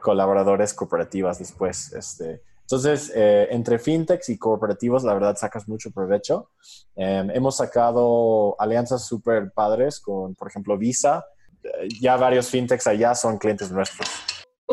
colaboradores 0.00 0.74
cooperativas 0.74 1.38
después. 1.38 1.92
Este. 1.92 2.42
Entonces, 2.66 3.12
eh, 3.14 3.46
entre 3.52 3.78
fintechs 3.78 4.28
y 4.28 4.38
cooperativos, 4.38 5.04
la 5.04 5.14
verdad, 5.14 5.36
sacas 5.36 5.68
mucho 5.68 5.92
provecho. 5.92 6.50
Em, 6.96 7.30
hemos 7.30 7.58
sacado 7.58 8.56
alianzas 8.58 9.06
súper 9.06 9.52
padres 9.52 10.00
con, 10.00 10.34
por 10.34 10.48
ejemplo, 10.48 10.76
Visa. 10.76 11.24
Eh, 11.62 11.88
ya 12.00 12.16
varios 12.16 12.48
fintechs 12.50 12.88
allá 12.88 13.14
son 13.14 13.38
clientes 13.38 13.70
nuestros. 13.70 14.08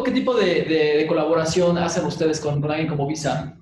¿Qué 0.03 0.09
tipo 0.09 0.33
de, 0.33 1.05
colaboración 1.07 1.77
hacen 1.77 2.03
ustedes 2.05 2.39
con, 2.39 2.63
alguien 2.63 2.87
como 2.87 3.05
Visa? 3.05 3.59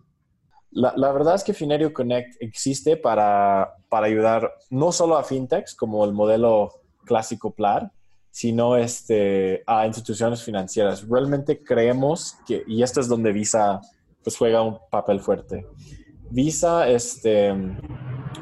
La, 0.71 0.93
la, 0.95 1.11
verdad 1.11 1.35
es 1.35 1.43
que 1.43 1.53
Finerio 1.53 1.91
Connect 1.91 2.37
existe 2.39 2.95
para, 2.95 3.73
para 3.89 4.05
ayudar 4.05 4.49
no 4.69 4.93
solo 4.93 5.17
a 5.17 5.25
fintechs, 5.25 5.75
como 5.75 6.05
el 6.05 6.13
modelo 6.13 6.71
clásico 7.03 7.53
PLAR, 7.53 7.91
sino 8.29 8.77
este, 8.77 9.61
a 9.67 9.85
instituciones 9.85 10.41
financieras. 10.41 11.05
Realmente 11.05 11.61
creemos 11.61 12.37
que, 12.47 12.63
y 12.65 12.81
esto 12.81 13.01
es 13.01 13.09
donde 13.09 13.33
Visa 13.33 13.81
pues, 14.23 14.37
juega 14.37 14.61
un 14.61 14.77
papel 14.89 15.19
fuerte. 15.19 15.65
Visa 16.29 16.87
este, 16.87 17.53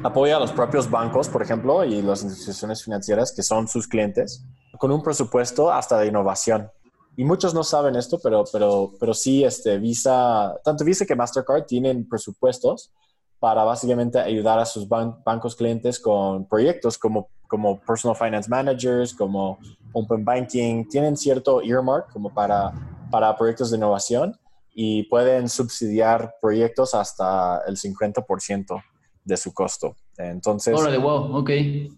apoya 0.02 0.36
a 0.36 0.40
los 0.40 0.52
propios 0.52 0.88
bancos, 0.88 1.28
por 1.28 1.42
ejemplo, 1.42 1.84
y 1.84 2.02
las 2.02 2.22
instituciones 2.22 2.84
financieras 2.84 3.32
que 3.34 3.42
son 3.42 3.66
sus 3.68 3.88
clientes, 3.88 4.46
con 4.78 4.92
un 4.92 5.02
presupuesto 5.02 5.72
hasta 5.72 5.98
de 5.98 6.06
innovación. 6.06 6.70
Y 7.16 7.24
muchos 7.24 7.52
no 7.52 7.64
saben 7.64 7.96
esto, 7.96 8.18
pero, 8.22 8.44
pero, 8.52 8.92
pero 8.98 9.12
sí, 9.12 9.44
este, 9.44 9.78
Visa, 9.78 10.56
tanto 10.64 10.84
Visa 10.84 11.04
que 11.04 11.16
Mastercard 11.16 11.64
tienen 11.66 12.08
presupuestos 12.08 12.92
para 13.40 13.64
básicamente 13.64 14.18
ayudar 14.18 14.58
a 14.58 14.66
sus 14.66 14.86
bancos 14.88 15.56
clientes 15.56 15.98
con 15.98 16.46
proyectos 16.46 16.96
como, 16.96 17.28
como 17.48 17.80
personal 17.80 18.16
finance 18.16 18.48
managers, 18.48 19.12
como 19.14 19.58
open 19.92 20.24
banking, 20.24 20.86
tienen 20.88 21.16
cierto 21.16 21.60
earmark 21.62 22.12
como 22.12 22.32
para, 22.32 22.72
para 23.10 23.36
proyectos 23.36 23.70
de 23.70 23.78
innovación 23.78 24.38
y 24.74 25.04
pueden 25.04 25.48
subsidiar 25.48 26.34
proyectos 26.40 26.94
hasta 26.94 27.62
el 27.66 27.76
50% 27.76 28.82
de 29.24 29.36
su 29.36 29.52
costo. 29.52 29.96
Entonces, 30.16 30.74
Órale, 30.78 30.98
wow, 30.98 31.36
ok. 31.36 31.50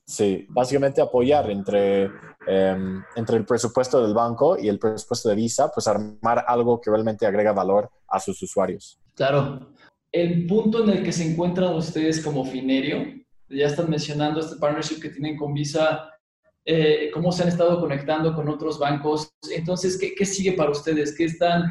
Sí, 0.06 0.46
básicamente 0.48 1.00
apoyar 1.00 1.50
entre, 1.50 2.10
em, 2.46 3.02
entre 3.16 3.36
el 3.36 3.44
presupuesto 3.44 4.02
del 4.02 4.14
banco 4.14 4.58
y 4.58 4.68
el 4.68 4.78
presupuesto 4.78 5.28
de 5.28 5.34
Visa, 5.34 5.70
pues 5.72 5.86
armar 5.86 6.44
algo 6.46 6.80
que 6.80 6.90
realmente 6.90 7.26
agrega 7.26 7.52
valor 7.52 7.90
a 8.08 8.20
sus 8.20 8.42
usuarios. 8.42 8.98
Claro. 9.14 9.72
El 10.10 10.46
punto 10.46 10.84
en 10.84 10.90
el 10.90 11.02
que 11.02 11.12
se 11.12 11.30
encuentran 11.30 11.74
ustedes 11.74 12.22
como 12.22 12.44
Finerio, 12.44 13.02
ya 13.48 13.66
están 13.66 13.88
mencionando 13.88 14.40
este 14.40 14.56
partnership 14.56 15.00
que 15.00 15.10
tienen 15.10 15.36
con 15.36 15.54
Visa, 15.54 16.08
eh, 16.64 17.10
cómo 17.12 17.32
se 17.32 17.42
han 17.42 17.48
estado 17.48 17.80
conectando 17.80 18.34
con 18.34 18.48
otros 18.48 18.78
bancos. 18.78 19.32
Entonces, 19.50 19.98
¿qué, 19.98 20.24
sigue 20.24 20.52
para 20.52 20.70
ustedes? 20.70 21.16
¿Qué 21.16 21.24
están, 21.24 21.64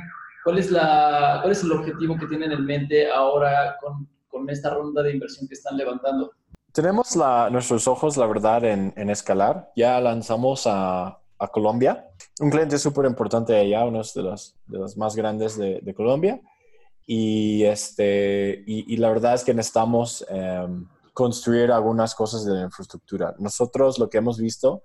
cuál, 0.44 0.58
es 0.58 0.72
la, 0.72 1.40
¿Cuál 1.42 1.52
es 1.52 1.64
el 1.64 1.72
objetivo 1.72 2.18
que 2.18 2.28
tienen 2.28 2.52
en 2.52 2.66
mente 2.66 3.12
ahora 3.12 3.78
con, 3.82 4.08
con 4.28 4.50
esta 4.50 4.70
ronda 4.72 5.02
de 5.04 5.14
inversión 5.14 5.48
que 5.48 5.54
están 5.54 5.78
levantando? 5.78 6.32
Tenemos 6.72 7.16
la, 7.16 7.50
nuestros 7.50 7.88
ojos, 7.88 8.18
la 8.18 8.28
verdad, 8.28 8.64
en, 8.64 8.94
en 8.96 9.10
escalar. 9.10 9.72
Ya 9.76 10.00
lanzamos 10.00 10.66
a, 10.66 11.20
a 11.38 11.48
Colombia. 11.50 12.08
Un 12.40 12.50
cliente 12.50 12.78
súper 12.78 13.06
importante 13.06 13.56
allá, 13.56 13.86
uno 13.86 14.02
de 14.04 14.22
los, 14.24 14.56
de 14.68 14.78
los 14.78 14.98
más 14.98 15.16
grandes 15.16 15.58
de, 15.58 15.80
de 15.82 15.94
Colombia. 15.94 16.40
Y, 17.06 17.64
este, 17.64 18.64
y, 18.66 18.94
y, 18.94 18.98
la 18.98 19.10
verdad 19.10 19.34
es 19.34 19.44
que 19.44 19.54
necesitamos... 19.54 20.26
Eh, 20.30 20.68
construir 21.14 21.72
algunas 21.72 22.16
cosas 22.16 22.46
de 22.46 22.54
la 22.54 22.64
infraestructura. 22.64 23.36
Nosotros 23.38 24.00
lo 24.00 24.10
que 24.10 24.18
hemos 24.18 24.40
visto, 24.40 24.84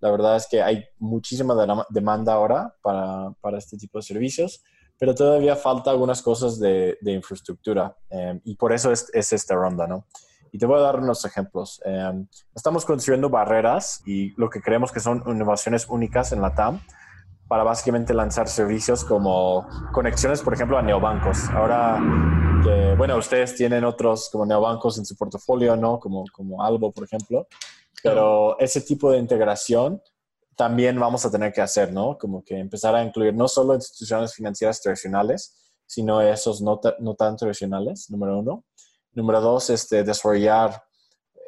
la 0.00 0.10
verdad 0.10 0.36
es 0.36 0.46
que 0.46 0.62
hay 0.62 0.84
muchísima 0.98 1.54
demanda 1.88 2.34
ahora 2.34 2.74
para, 2.82 3.30
para 3.40 3.58
este 3.58 3.76
tipo 3.76 3.98
de 3.98 4.02
servicios, 4.02 4.62
pero 4.98 5.14
todavía 5.14 5.56
falta 5.56 5.90
algunas 5.90 6.20
cosas 6.22 6.58
de, 6.58 6.98
de 7.00 7.12
infraestructura 7.12 7.96
eh, 8.10 8.40
y 8.44 8.56
por 8.56 8.72
eso 8.72 8.90
es, 8.90 9.10
es, 9.12 9.32
esta 9.32 9.54
ronda, 9.54 9.86
¿no? 9.86 10.06
Y 10.50 10.58
te 10.58 10.66
voy 10.66 10.78
a 10.78 10.82
dar 10.82 10.98
unos 10.98 11.24
ejemplos. 11.24 11.80
Eh, 11.84 12.24
estamos 12.54 12.84
construyendo 12.84 13.28
barreras 13.28 14.02
y 14.06 14.30
lo 14.40 14.48
que 14.48 14.60
creemos 14.60 14.90
que 14.90 15.00
son 15.00 15.22
innovaciones 15.26 15.86
únicas 15.88 16.32
en 16.32 16.40
la 16.40 16.54
TAM 16.54 16.80
para 17.48 17.62
básicamente 17.62 18.12
lanzar 18.12 18.48
servicios 18.48 19.04
como 19.04 19.66
conexiones, 19.92 20.42
por 20.42 20.54
ejemplo, 20.54 20.78
a 20.78 20.82
neobancos. 20.82 21.48
Ahora 21.50 21.98
que, 22.62 22.94
bueno, 22.96 23.16
ustedes 23.16 23.54
tienen 23.56 23.84
otros 23.84 24.28
como 24.30 24.46
neobancos 24.46 24.98
en 24.98 25.06
su 25.06 25.16
portafolio, 25.16 25.76
¿no? 25.76 25.98
Como, 25.98 26.24
como 26.32 26.62
Albo, 26.62 26.92
por 26.92 27.04
ejemplo. 27.04 27.46
Pero 28.02 28.58
ese 28.58 28.80
tipo 28.80 29.10
de 29.10 29.18
integración 29.18 30.00
también 30.58 30.98
vamos 30.98 31.24
a 31.24 31.30
tener 31.30 31.52
que 31.52 31.60
hacer, 31.60 31.92
¿no? 31.92 32.18
Como 32.18 32.42
que 32.42 32.58
empezar 32.58 32.92
a 32.96 33.04
incluir 33.04 33.32
no 33.32 33.46
solo 33.46 33.76
instituciones 33.76 34.34
financieras 34.34 34.82
tradicionales, 34.82 35.56
sino 35.86 36.20
esos 36.20 36.60
no, 36.60 36.80
no 36.98 37.14
tan 37.14 37.36
tradicionales, 37.36 38.10
número 38.10 38.40
uno. 38.40 38.64
Número 39.12 39.40
dos, 39.40 39.70
este, 39.70 40.02
desarrollar 40.02 40.82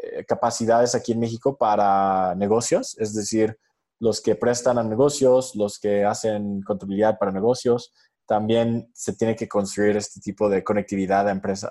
eh, 0.00 0.24
capacidades 0.24 0.94
aquí 0.94 1.10
en 1.10 1.18
México 1.18 1.58
para 1.58 2.36
negocios, 2.36 2.96
es 3.00 3.12
decir, 3.12 3.58
los 3.98 4.20
que 4.20 4.36
prestan 4.36 4.78
a 4.78 4.84
negocios, 4.84 5.56
los 5.56 5.80
que 5.80 6.04
hacen 6.04 6.62
contabilidad 6.62 7.18
para 7.18 7.32
negocios, 7.32 7.92
también 8.26 8.88
se 8.94 9.14
tiene 9.14 9.34
que 9.34 9.48
construir 9.48 9.96
este 9.96 10.20
tipo 10.20 10.48
de 10.48 10.62
conectividad 10.62 11.26
a, 11.26 11.32
empresa, 11.32 11.68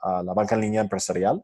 a, 0.00 0.22
la 0.22 0.34
banca 0.34 0.54
en 0.54 0.60
línea 0.60 0.80
empresarial. 0.80 1.42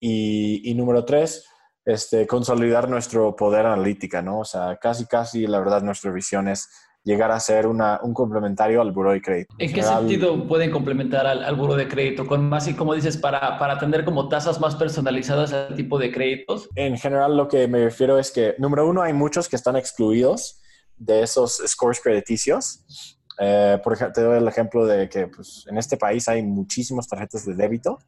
Y, 0.00 0.72
número 0.74 1.04
tres, 1.04 1.46
este, 1.84 2.26
consolidar 2.26 2.88
nuestro 2.88 3.36
poder 3.36 3.66
analítica, 3.66 4.22
¿no? 4.22 4.40
O 4.40 4.44
sea, 4.44 4.76
casi, 4.80 5.06
casi, 5.06 5.46
la 5.46 5.58
verdad, 5.58 5.82
nuestra 5.82 6.10
visión 6.10 6.48
es 6.48 6.68
llegar 7.04 7.30
a 7.30 7.38
ser 7.38 7.66
una, 7.66 8.00
un 8.02 8.14
complementario 8.14 8.80
al 8.80 8.90
buro 8.90 9.12
de 9.12 9.20
crédito. 9.20 9.54
¿En 9.58 9.72
qué 9.72 9.82
sentido 9.82 10.48
pueden 10.48 10.70
complementar 10.70 11.26
al, 11.26 11.44
al 11.44 11.54
buro 11.54 11.76
de 11.76 11.86
crédito? 11.86 12.26
Con 12.26 12.48
más 12.48 12.66
y 12.66 12.74
como 12.74 12.94
dices, 12.94 13.18
para, 13.18 13.58
para 13.58 13.74
atender 13.74 14.04
como 14.04 14.28
tasas 14.28 14.58
más 14.58 14.74
personalizadas 14.74 15.52
al 15.52 15.74
tipo 15.74 15.98
de 15.98 16.10
créditos. 16.10 16.68
En 16.74 16.96
general, 16.96 17.36
lo 17.36 17.48
que 17.48 17.68
me 17.68 17.84
refiero 17.84 18.18
es 18.18 18.32
que, 18.32 18.54
número 18.58 18.88
uno, 18.88 19.02
hay 19.02 19.12
muchos 19.12 19.48
que 19.48 19.56
están 19.56 19.76
excluidos 19.76 20.62
de 20.96 21.22
esos 21.22 21.62
scores 21.66 22.00
crediticios. 22.00 23.18
Eh, 23.38 23.78
por 23.84 23.92
ejemplo, 23.92 24.12
te 24.14 24.22
doy 24.22 24.38
el 24.38 24.48
ejemplo 24.48 24.86
de 24.86 25.08
que 25.08 25.26
pues, 25.26 25.66
en 25.68 25.76
este 25.76 25.98
país 25.98 26.26
hay 26.28 26.42
muchísimas 26.42 27.06
tarjetas 27.06 27.44
de 27.44 27.54
débito, 27.54 27.98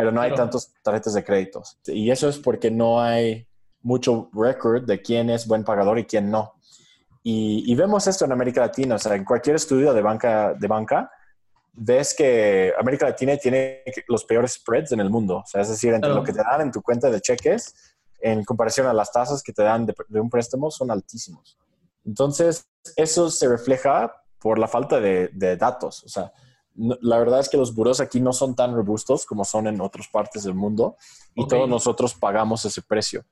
pero 0.00 0.12
no 0.12 0.20
hay 0.20 0.34
tantas 0.34 0.72
tarjetas 0.82 1.14
de 1.14 1.24
créditos. 1.24 1.78
Y 1.86 2.10
eso 2.10 2.28
es 2.28 2.38
porque 2.38 2.70
no 2.70 3.00
hay 3.00 3.46
mucho 3.82 4.30
record 4.32 4.86
de 4.86 5.00
quién 5.00 5.30
es 5.30 5.46
buen 5.46 5.64
pagador 5.64 5.98
y 5.98 6.04
quién 6.04 6.30
no. 6.30 6.54
Y, 7.22 7.74
vemos 7.74 8.06
esto 8.06 8.24
en 8.24 8.32
América 8.32 8.62
Latina, 8.62 8.94
o 8.94 8.98
sea, 8.98 9.14
en 9.14 9.24
cualquier 9.24 9.56
estudio 9.56 9.92
de 9.92 10.00
banca, 10.00 10.54
de 10.54 10.66
banca 10.66 11.10
ves 11.72 12.14
que 12.14 12.72
América 12.78 13.06
Latina 13.06 13.36
tiene 13.36 13.82
los 14.08 14.24
peores 14.24 14.52
spreads 14.52 14.92
en 14.92 15.00
el 15.00 15.10
mundo, 15.10 15.38
o 15.38 15.46
sea, 15.46 15.60
es 15.60 15.68
decir, 15.68 15.94
entre 15.94 16.10
lo 16.10 16.22
que 16.22 16.32
te 16.32 16.42
dan 16.42 16.62
en 16.62 16.72
tu 16.72 16.82
cuenta 16.82 17.10
de 17.10 17.20
cheques 17.20 17.74
en 18.20 18.44
comparación 18.44 18.86
a 18.86 18.92
las 18.92 19.12
tasas 19.12 19.42
que 19.42 19.52
te 19.52 19.62
dan 19.62 19.86
de, 19.86 19.94
un 20.20 20.28
préstamo 20.28 20.70
son 20.70 20.90
altísimos. 20.90 21.58
Entonces, 22.04 22.68
eso 22.96 23.30
se 23.30 23.48
refleja 23.48 24.14
por 24.38 24.58
la 24.58 24.68
falta 24.68 25.00
de, 25.00 25.56
datos, 25.58 26.04
o 26.04 26.08
sea, 26.08 26.32
la 26.76 27.18
verdad 27.18 27.40
es 27.40 27.48
que 27.48 27.56
los 27.56 27.74
buros 27.74 28.00
aquí 28.00 28.20
no 28.20 28.32
son 28.32 28.54
tan 28.54 28.74
robustos 28.74 29.26
como 29.26 29.44
son 29.44 29.66
en 29.66 29.80
otras 29.80 30.08
partes 30.08 30.44
del 30.44 30.54
mundo 30.54 30.96
y 31.34 31.46
todos 31.46 31.68
nosotros 31.68 32.14
pagamos 32.14 32.64
ese 32.64 32.82
precio. 32.82 33.24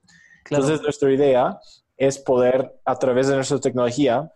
Entonces, 0.50 0.82
nuestra 0.82 1.12
idea 1.12 1.58
es 1.96 2.18
poder, 2.18 2.80
a 2.84 2.96
través 2.96 3.28
de 3.28 3.34
nuestra 3.34 3.58
tecnología, 3.58 4.32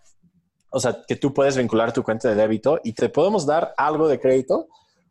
o 0.70 0.80
sea, 0.80 0.98
que 1.06 1.16
tú 1.16 1.32
puedes 1.32 1.56
vincular 1.56 1.92
tu 1.92 2.02
cuenta 2.02 2.28
de 2.28 2.34
débito 2.34 2.80
y 2.82 2.92
te 2.92 3.08
podemos 3.08 3.46
dar 3.46 3.74
algo 3.76 4.08
de 4.08 4.18
crédito 4.18 4.68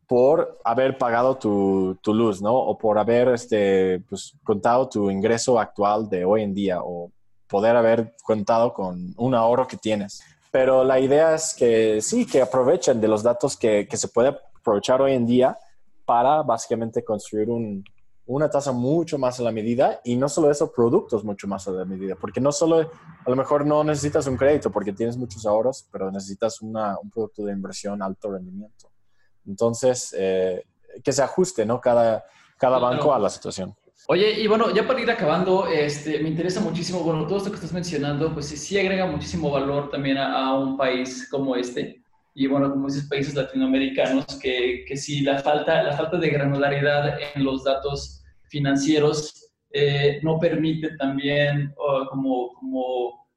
por 0.07 0.60
haber 0.65 0.98
pagado 0.98 1.38
tu, 1.38 1.98
tu 2.01 2.13
luz, 2.13 2.41
¿no? 2.41 2.53
O 2.53 2.77
por 2.77 3.00
haber 3.00 3.29
este, 3.29 4.03
pues, 4.10 4.33
contado 4.43 4.89
tu 4.89 5.10
ingreso 5.10 5.60
actual 5.60 6.10
de 6.10 6.25
hoy 6.25 6.43
en 6.43 6.53
día 6.53 6.79
o 6.83 7.12
poder 7.48 7.75
haber 7.75 8.13
contado 8.24 8.74
con 8.74 9.13
un 9.17 9.36
ahorro 9.36 9.67
que 9.67 9.77
tienes. 9.77 10.21
Pero 10.51 10.84
la 10.84 11.00
idea 11.00 11.34
es 11.34 11.53
que 11.53 12.01
sí, 12.01 12.25
que 12.25 12.41
aprovechen 12.41 13.00
de 13.00 13.08
los 13.08 13.24
datos 13.24 13.58
que, 13.58 13.88
que 13.88 13.98
se 13.98 14.10
puede 14.10 14.38
aprovechar 14.60 15.01
hoy 15.01 15.13
en 15.13 15.25
día 15.25 15.58
para 16.05 16.43
básicamente 16.43 17.03
construir 17.03 17.50
un, 17.50 17.84
una 18.25 18.50
tasa 18.50 18.72
mucho 18.72 19.17
más 19.17 19.39
a 19.39 19.43
la 19.43 19.51
medida 19.51 20.00
y 20.03 20.15
no 20.15 20.29
solo 20.29 20.51
eso, 20.51 20.72
productos 20.72 21.24
mucho 21.24 21.48
más 21.48 21.67
a 21.67 21.72
la 21.72 21.86
medida, 21.86 22.15
porque 22.15 22.39
no 22.39 22.51
solo, 22.51 22.79
a 22.79 23.29
lo 23.29 23.36
mejor 23.36 23.65
no 23.65 23.84
necesitas 23.84 24.27
un 24.27 24.38
crédito 24.38 24.72
porque 24.72 24.93
tienes 24.93 25.17
muchos 25.17 25.46
ahorros, 25.46 25.88
pero 25.91 26.12
necesitas 26.12 26.62
un 26.62 26.74
producto 27.13 27.43
de 27.43 27.53
inversión 27.53 28.01
alto 28.01 28.31
rendimiento. 28.31 28.89
Entonces, 29.46 30.15
eh, 30.17 30.63
que 31.03 31.12
se 31.12 31.24
ajuste, 31.24 31.65
¿no? 31.65 31.81
Cada, 31.81 32.24
cada 32.58 32.77
banco 32.77 33.13
a 33.13 33.20
la 33.20 33.29
situación. 33.29 33.75
Oye, 34.12 34.41
y 34.41 34.46
bueno, 34.46 34.75
ya 34.75 34.86
para 34.86 35.00
ir 35.00 35.10
acabando, 35.10 35.68
este, 35.68 36.20
me 36.20 36.27
interesa 36.27 36.60
muchísimo, 36.60 37.00
bueno, 37.00 37.25
todo 37.25 37.38
esto 37.38 37.50
que 37.50 37.56
estás 37.56 37.72
mencionando, 37.72 38.34
pues 38.34 38.48
sí, 38.48 38.77
agrega 38.77 39.06
muchísimo 39.06 39.50
valor 39.50 39.89
también 39.89 40.18
a, 40.18 40.53
un 40.53 40.75
país 40.75 41.30
como 41.32 41.56
este. 41.56 42.03
Y 42.36 42.46
bueno, 42.46 42.70
como 42.72 42.88
dices, 42.88 43.08
países 43.08 43.36
latinoamericanos, 43.36 44.25
que, 44.41 44.84
que 44.86 44.98
sí, 44.98 45.22
la 45.22 45.39
falta, 45.39 45.82
la 45.82 45.96
falta 45.96 46.18
de 46.18 46.30
granularidad 46.30 47.20
en 47.34 47.46
los 47.46 47.63
datos 47.63 48.22
financieros 48.50 49.50
eh, 49.72 50.20
no 50.24 50.39
permite 50.39 50.98
también 50.98 51.74
como, 52.10 52.51
como 52.56 53.30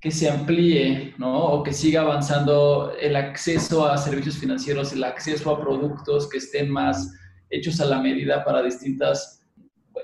que 0.00 0.10
se 0.10 0.30
amplíe, 0.30 1.12
¿no? 1.18 1.44
O 1.44 1.62
que 1.62 1.74
siga 1.74 2.00
avanzando 2.00 2.94
el 2.98 3.16
acceso 3.16 3.86
a 3.86 3.98
servicios 3.98 4.38
financieros, 4.38 4.94
el 4.94 5.04
acceso 5.04 5.50
a 5.50 5.60
productos 5.60 6.26
que 6.26 6.38
estén 6.38 6.70
más 6.70 7.12
hechos 7.50 7.82
a 7.82 7.84
la 7.84 8.00
medida 8.00 8.42
para 8.46 8.62
distintas 8.62 9.35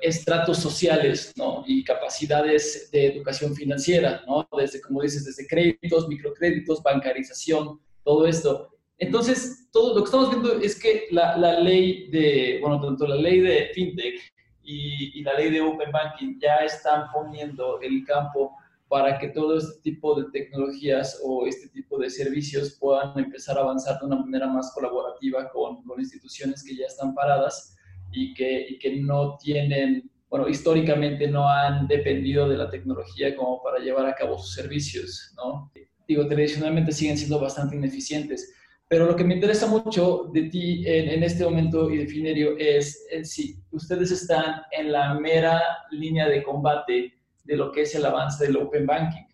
estratos 0.02 0.58
sociales 0.58 1.32
¿no? 1.36 1.62
y 1.66 1.84
capacidades 1.84 2.90
de 2.90 3.06
educación 3.06 3.54
financiera, 3.54 4.22
¿no? 4.26 4.46
desde, 4.58 4.80
como 4.82 5.00
dices, 5.00 5.24
desde 5.24 5.46
créditos, 5.46 6.08
microcréditos, 6.08 6.82
bancarización, 6.82 7.80
todo 8.02 8.26
esto. 8.26 8.68
Entonces, 8.98 9.68
todo 9.72 9.94
lo 9.94 10.02
que 10.02 10.06
estamos 10.06 10.30
viendo 10.30 10.60
es 10.60 10.78
que 10.78 11.06
la, 11.12 11.36
la 11.36 11.60
ley 11.60 12.10
de, 12.10 12.58
bueno, 12.60 12.80
tanto 12.80 13.06
la 13.06 13.16
ley 13.16 13.40
de 13.40 13.70
FinTech 13.72 14.20
y, 14.64 15.20
y, 15.20 15.22
la 15.22 15.34
ley 15.34 15.50
de 15.50 15.60
Open 15.60 15.90
Banking 15.90 16.38
ya 16.40 16.56
están 16.58 17.06
poniendo 17.12 17.80
el 17.80 18.04
campo 18.04 18.56
para 18.88 19.18
que 19.18 19.28
todo 19.28 19.56
este 19.56 19.80
tipo 19.82 20.20
de 20.20 20.30
tecnologías 20.30 21.20
o 21.24 21.46
este 21.46 21.68
tipo 21.68 21.98
de 21.98 22.10
servicios 22.10 22.76
puedan 22.78 23.18
empezar 23.18 23.56
a 23.56 23.62
avanzar 23.62 23.98
de 23.98 24.06
una 24.06 24.16
manera 24.16 24.46
más 24.48 24.72
colaborativa 24.74 25.48
con, 25.50 25.82
con 25.84 25.98
instituciones 25.98 26.62
que 26.62 26.76
ya 26.76 26.86
están 26.86 27.14
paradas 27.14 27.76
y 28.12 28.34
que, 28.34 28.66
y 28.68 28.78
que 28.78 28.96
no 28.96 29.36
tienen, 29.38 30.10
bueno, 30.28 30.48
históricamente 30.48 31.26
no 31.28 31.48
han 31.48 31.86
dependido 31.86 32.48
de 32.48 32.56
la 32.56 32.70
tecnología 32.70 33.34
como 33.36 33.62
para 33.62 33.78
llevar 33.78 34.06
a 34.06 34.14
cabo 34.14 34.38
sus 34.38 34.54
servicios, 34.54 35.34
¿no? 35.36 35.72
Digo, 36.06 36.26
tradicionalmente 36.26 36.92
siguen 36.92 37.16
siendo 37.16 37.40
bastante 37.40 37.76
ineficientes. 37.76 38.54
Pero 38.88 39.06
lo 39.06 39.16
que 39.16 39.24
me 39.24 39.34
interesa 39.34 39.66
mucho 39.66 40.30
de 40.34 40.50
ti 40.50 40.86
en, 40.86 41.08
en 41.08 41.22
este 41.22 41.44
momento 41.44 41.90
y 41.90 41.96
de 41.96 42.06
Finerio 42.06 42.58
es, 42.58 43.06
si 43.22 43.56
ustedes 43.70 44.10
están 44.10 44.62
en 44.70 44.92
la 44.92 45.14
mera 45.14 45.62
línea 45.90 46.28
de 46.28 46.42
combate 46.42 47.14
de 47.44 47.56
lo 47.56 47.72
que 47.72 47.82
es 47.82 47.94
el 47.94 48.04
avance 48.04 48.44
del 48.44 48.56
Open 48.56 48.86
Banking. 48.86 49.24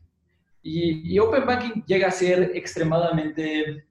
Y, 0.62 1.14
y, 1.14 1.18
Open 1.18 1.44
Banking 1.44 1.82
llega 1.87 2.08
a 2.08 2.12
ser 2.12 2.52
extremadamente, 2.54 3.85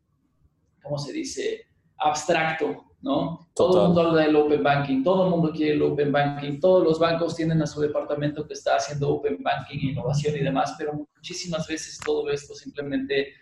¿cómo 0.82 0.98
se 0.98 1.12
dice?, 1.12 1.66
abstracto, 1.98 2.86
¿no? 3.02 3.48
Todo 3.54 3.82
el 3.82 3.88
mundo 3.88 4.02
habla 4.02 4.24
del 4.24 4.36
Open 4.36 4.64
Banking, 4.64 5.04
todo 5.04 5.26
el 5.26 5.32
mundo 5.32 5.52
quiere 5.52 5.74
el 5.74 5.82
Open 5.82 6.12
Banking, 6.12 6.60
todos 6.60 6.84
los 6.84 7.00
bancos 7.00 7.36
tienen 7.36 7.62
a 7.62 7.68
su 7.68 7.82
departamento 7.82 8.48
que 8.48 8.54
está 8.54 8.76
haciendo 8.76 9.10
Open 9.10 9.42
Banking, 9.42 9.90
innovación 9.90 10.36
y 10.36 10.40
demás, 10.40 10.76
pero 10.78 10.94
muchísimas 10.94 11.68
veces 11.68 12.00
todo 12.04 12.30
esto 12.30 12.56
simplemente 12.56 13.34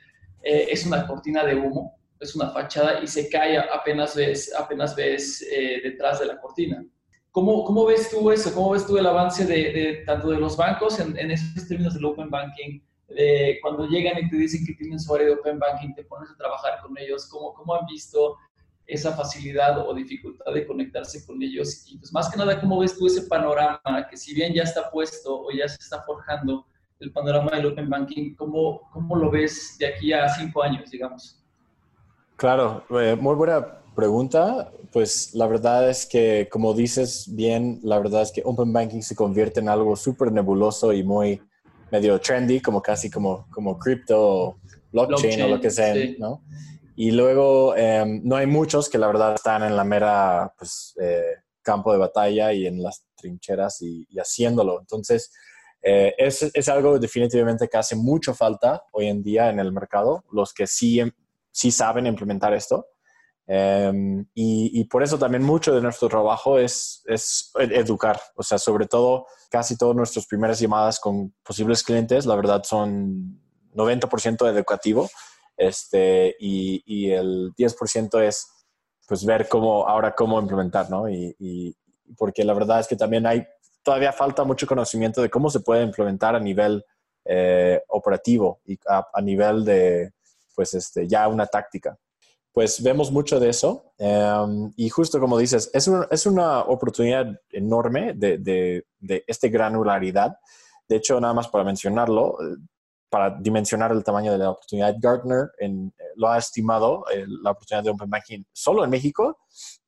eh, 0.41 0.67
es 0.69 0.85
una 0.85 1.07
cortina 1.07 1.43
de 1.43 1.55
humo, 1.55 1.97
es 2.19 2.35
una 2.35 2.49
fachada 2.49 3.01
y 3.01 3.07
se 3.07 3.29
cae 3.29 3.57
apenas 3.57 4.15
ves, 4.15 4.53
apenas 4.53 4.95
ves 4.95 5.41
eh, 5.51 5.81
detrás 5.83 6.19
de 6.19 6.27
la 6.27 6.39
cortina. 6.39 6.85
¿Cómo, 7.31 7.65
¿Cómo, 7.65 7.85
ves 7.85 8.09
tú 8.09 8.31
eso? 8.31 8.53
¿Cómo 8.53 8.71
ves 8.71 8.85
tú 8.85 8.97
el 8.97 9.05
avance 9.05 9.45
de, 9.45 10.03
tanto 10.05 10.29
de 10.29 10.39
los 10.39 10.55
bancos 10.55 10.99
en, 10.99 11.17
en 11.17 11.31
esos 11.31 11.67
términos 11.67 11.93
del 11.93 12.05
Open 12.05 12.29
Banking? 12.29 12.81
cuando 13.61 13.87
llegan 13.87 14.17
y 14.17 14.29
te 14.29 14.35
dicen 14.35 14.65
que 14.65 14.73
tienen 14.73 14.99
su 14.99 15.13
área 15.13 15.27
de 15.27 15.33
Open 15.33 15.59
Banking, 15.59 15.93
te 15.93 16.03
pones 16.03 16.29
a 16.31 16.35
trabajar 16.35 16.81
con 16.81 16.97
ellos, 16.97 17.27
¿cómo, 17.29 17.53
cómo 17.53 17.75
han 17.75 17.85
visto 17.85 18.35
esa 18.87 19.15
facilidad 19.15 19.87
o 19.87 19.93
dificultad 19.93 20.53
de 20.53 20.65
conectarse 20.65 21.25
con 21.25 21.41
ellos? 21.41 21.85
Y 21.87 21.97
pues 21.97 22.11
más 22.13 22.29
que 22.29 22.37
nada, 22.37 22.59
¿cómo 22.59 22.79
ves 22.79 22.97
tú 22.97 23.07
ese 23.07 23.23
panorama 23.23 24.07
que 24.09 24.17
si 24.17 24.33
bien 24.33 24.53
ya 24.53 24.63
está 24.63 24.89
puesto 24.91 25.41
o 25.41 25.51
ya 25.51 25.67
se 25.67 25.77
está 25.79 26.01
forjando 26.03 26.65
el 26.99 27.11
panorama 27.11 27.51
del 27.51 27.67
Open 27.67 27.89
Banking, 27.89 28.35
¿cómo, 28.35 28.81
cómo 28.91 29.15
lo 29.15 29.29
ves 29.29 29.75
de 29.79 29.87
aquí 29.87 30.13
a 30.13 30.29
cinco 30.29 30.63
años, 30.63 30.89
digamos? 30.89 31.41
Claro, 32.37 32.83
eh, 32.89 33.15
muy 33.19 33.35
buena 33.35 33.79
pregunta, 33.95 34.71
pues 34.91 35.33
la 35.33 35.47
verdad 35.47 35.89
es 35.89 36.05
que, 36.05 36.47
como 36.51 36.73
dices 36.73 37.27
bien, 37.33 37.79
la 37.83 37.97
verdad 37.99 38.21
es 38.21 38.31
que 38.31 38.41
Open 38.43 38.71
Banking 38.73 39.01
se 39.01 39.15
convierte 39.15 39.59
en 39.59 39.69
algo 39.69 39.95
súper 39.95 40.31
nebuloso 40.31 40.93
y 40.93 41.03
muy 41.03 41.41
medio 41.91 42.19
trendy, 42.19 42.59
como 42.59 42.81
casi 42.81 43.09
como, 43.09 43.47
como 43.51 43.77
cripto, 43.77 44.57
blockchain, 44.91 45.41
o 45.43 45.47
lo 45.47 45.61
que 45.61 45.69
sea, 45.69 45.93
¿no? 46.17 46.41
Y 46.95 47.11
luego 47.11 47.75
em, 47.75 48.21
no 48.23 48.37
hay 48.37 48.47
muchos 48.47 48.89
que 48.89 48.97
la 48.97 49.07
verdad 49.07 49.35
están 49.35 49.63
en 49.63 49.75
la 49.75 49.83
mera 49.83 50.53
pues, 50.57 50.95
eh, 51.01 51.35
campo 51.61 51.91
de 51.91 51.97
batalla 51.97 52.53
y 52.53 52.65
en 52.65 52.81
las 52.81 53.05
trincheras 53.15 53.81
y, 53.81 54.07
haciéndolo. 54.17 54.79
Entonces, 54.79 55.31
eh, 55.81 56.15
es, 56.17 56.43
es, 56.53 56.69
algo 56.69 56.97
definitivamente 56.97 57.67
que 57.67 57.77
hace 57.77 57.95
mucho 57.95 58.33
falta 58.33 58.83
hoy 58.91 59.07
en 59.07 59.21
día 59.21 59.49
en 59.49 59.59
el 59.59 59.71
mercado, 59.71 60.23
los 60.31 60.53
que 60.53 60.67
sí, 60.67 61.01
sí 61.51 61.69
saben 61.69 62.07
implementar 62.07 62.53
esto. 62.53 62.87
Em, 63.47 64.25
y, 64.33 64.83
por 64.85 65.03
eso 65.03 65.19
también 65.19 65.43
mucho 65.43 65.75
de 65.75 65.81
nuestro 65.81 66.07
trabajo 66.07 66.57
es, 66.57 67.03
es 67.05 67.51
educar, 67.59 68.19
o 68.35 68.41
sea, 68.41 68.57
sobre 68.57 68.87
todo 68.87 69.27
casi 69.51 69.77
todas 69.77 69.95
nuestras 69.95 70.25
primeras 70.25 70.59
llamadas 70.59 70.99
con 70.99 71.33
posibles 71.43 71.83
clientes, 71.83 72.25
la 72.25 72.35
verdad 72.35 72.63
son 72.63 73.39
90% 73.75 74.49
educativo 74.49 75.09
este, 75.57 76.35
y, 76.39 76.83
y 76.85 77.11
el 77.11 77.53
10% 77.55 78.21
es 78.21 78.47
pues 79.07 79.25
ver 79.25 79.47
cómo, 79.47 79.87
ahora 79.87 80.15
cómo 80.15 80.39
implementar, 80.39 80.89
¿no? 80.89 81.09
Y, 81.09 81.35
y, 81.39 81.75
porque 82.17 82.43
la 82.43 82.53
verdad 82.53 82.79
es 82.79 82.87
que 82.87 82.95
también 82.95 83.25
hay, 83.25 83.45
todavía 83.83 84.11
falta 84.11 84.43
mucho 84.43 84.67
conocimiento 84.67 85.21
de 85.21 85.29
cómo 85.29 85.49
se 85.49 85.59
puede 85.59 85.83
implementar 85.83 86.35
a 86.35 86.39
nivel 86.39 86.83
eh, 87.25 87.81
operativo 87.89 88.61
y 88.65 88.77
a, 88.87 89.07
a, 89.13 89.21
nivel 89.21 89.65
de, 89.65 90.13
pues, 90.55 90.73
este, 90.73 91.07
ya 91.07 91.27
una 91.27 91.45
táctica 91.45 91.97
pues 92.55 92.81
vemos 92.81 93.11
mucho 93.11 93.37
de 93.37 93.49
eso. 93.49 93.91
Em, 93.97 94.71
y 94.77 94.87
justo 94.87 95.19
como 95.19 95.37
dices, 95.37 95.69
es, 95.73 95.91
es 96.09 96.25
una 96.25 96.61
oportunidad 96.61 97.27
enorme 97.51 98.13
de, 98.15 98.37
de, 98.37 98.85
de 98.97 99.25
esta 99.27 99.49
granularidad. 99.49 100.37
De 100.87 100.95
hecho, 100.95 101.19
nada 101.19 101.33
más 101.33 101.49
para 101.49 101.65
mencionarlo, 101.65 102.37
para 103.09 103.37
dimensionar 103.39 103.91
el 103.91 104.03
tamaño 104.03 104.31
de 104.31 104.39
la 104.39 104.49
oportunidad, 104.49 104.95
Gartner 104.99 105.51
en, 105.59 105.93
lo 106.15 106.29
ha 106.29 106.37
estimado, 106.37 107.05
eh, 107.13 107.25
la 107.43 107.51
oportunidad 107.51 107.83
de 107.83 107.91
Open 107.91 108.09
Banking 108.09 108.43
solo 108.51 108.83
en 108.83 108.89
México, 108.89 109.39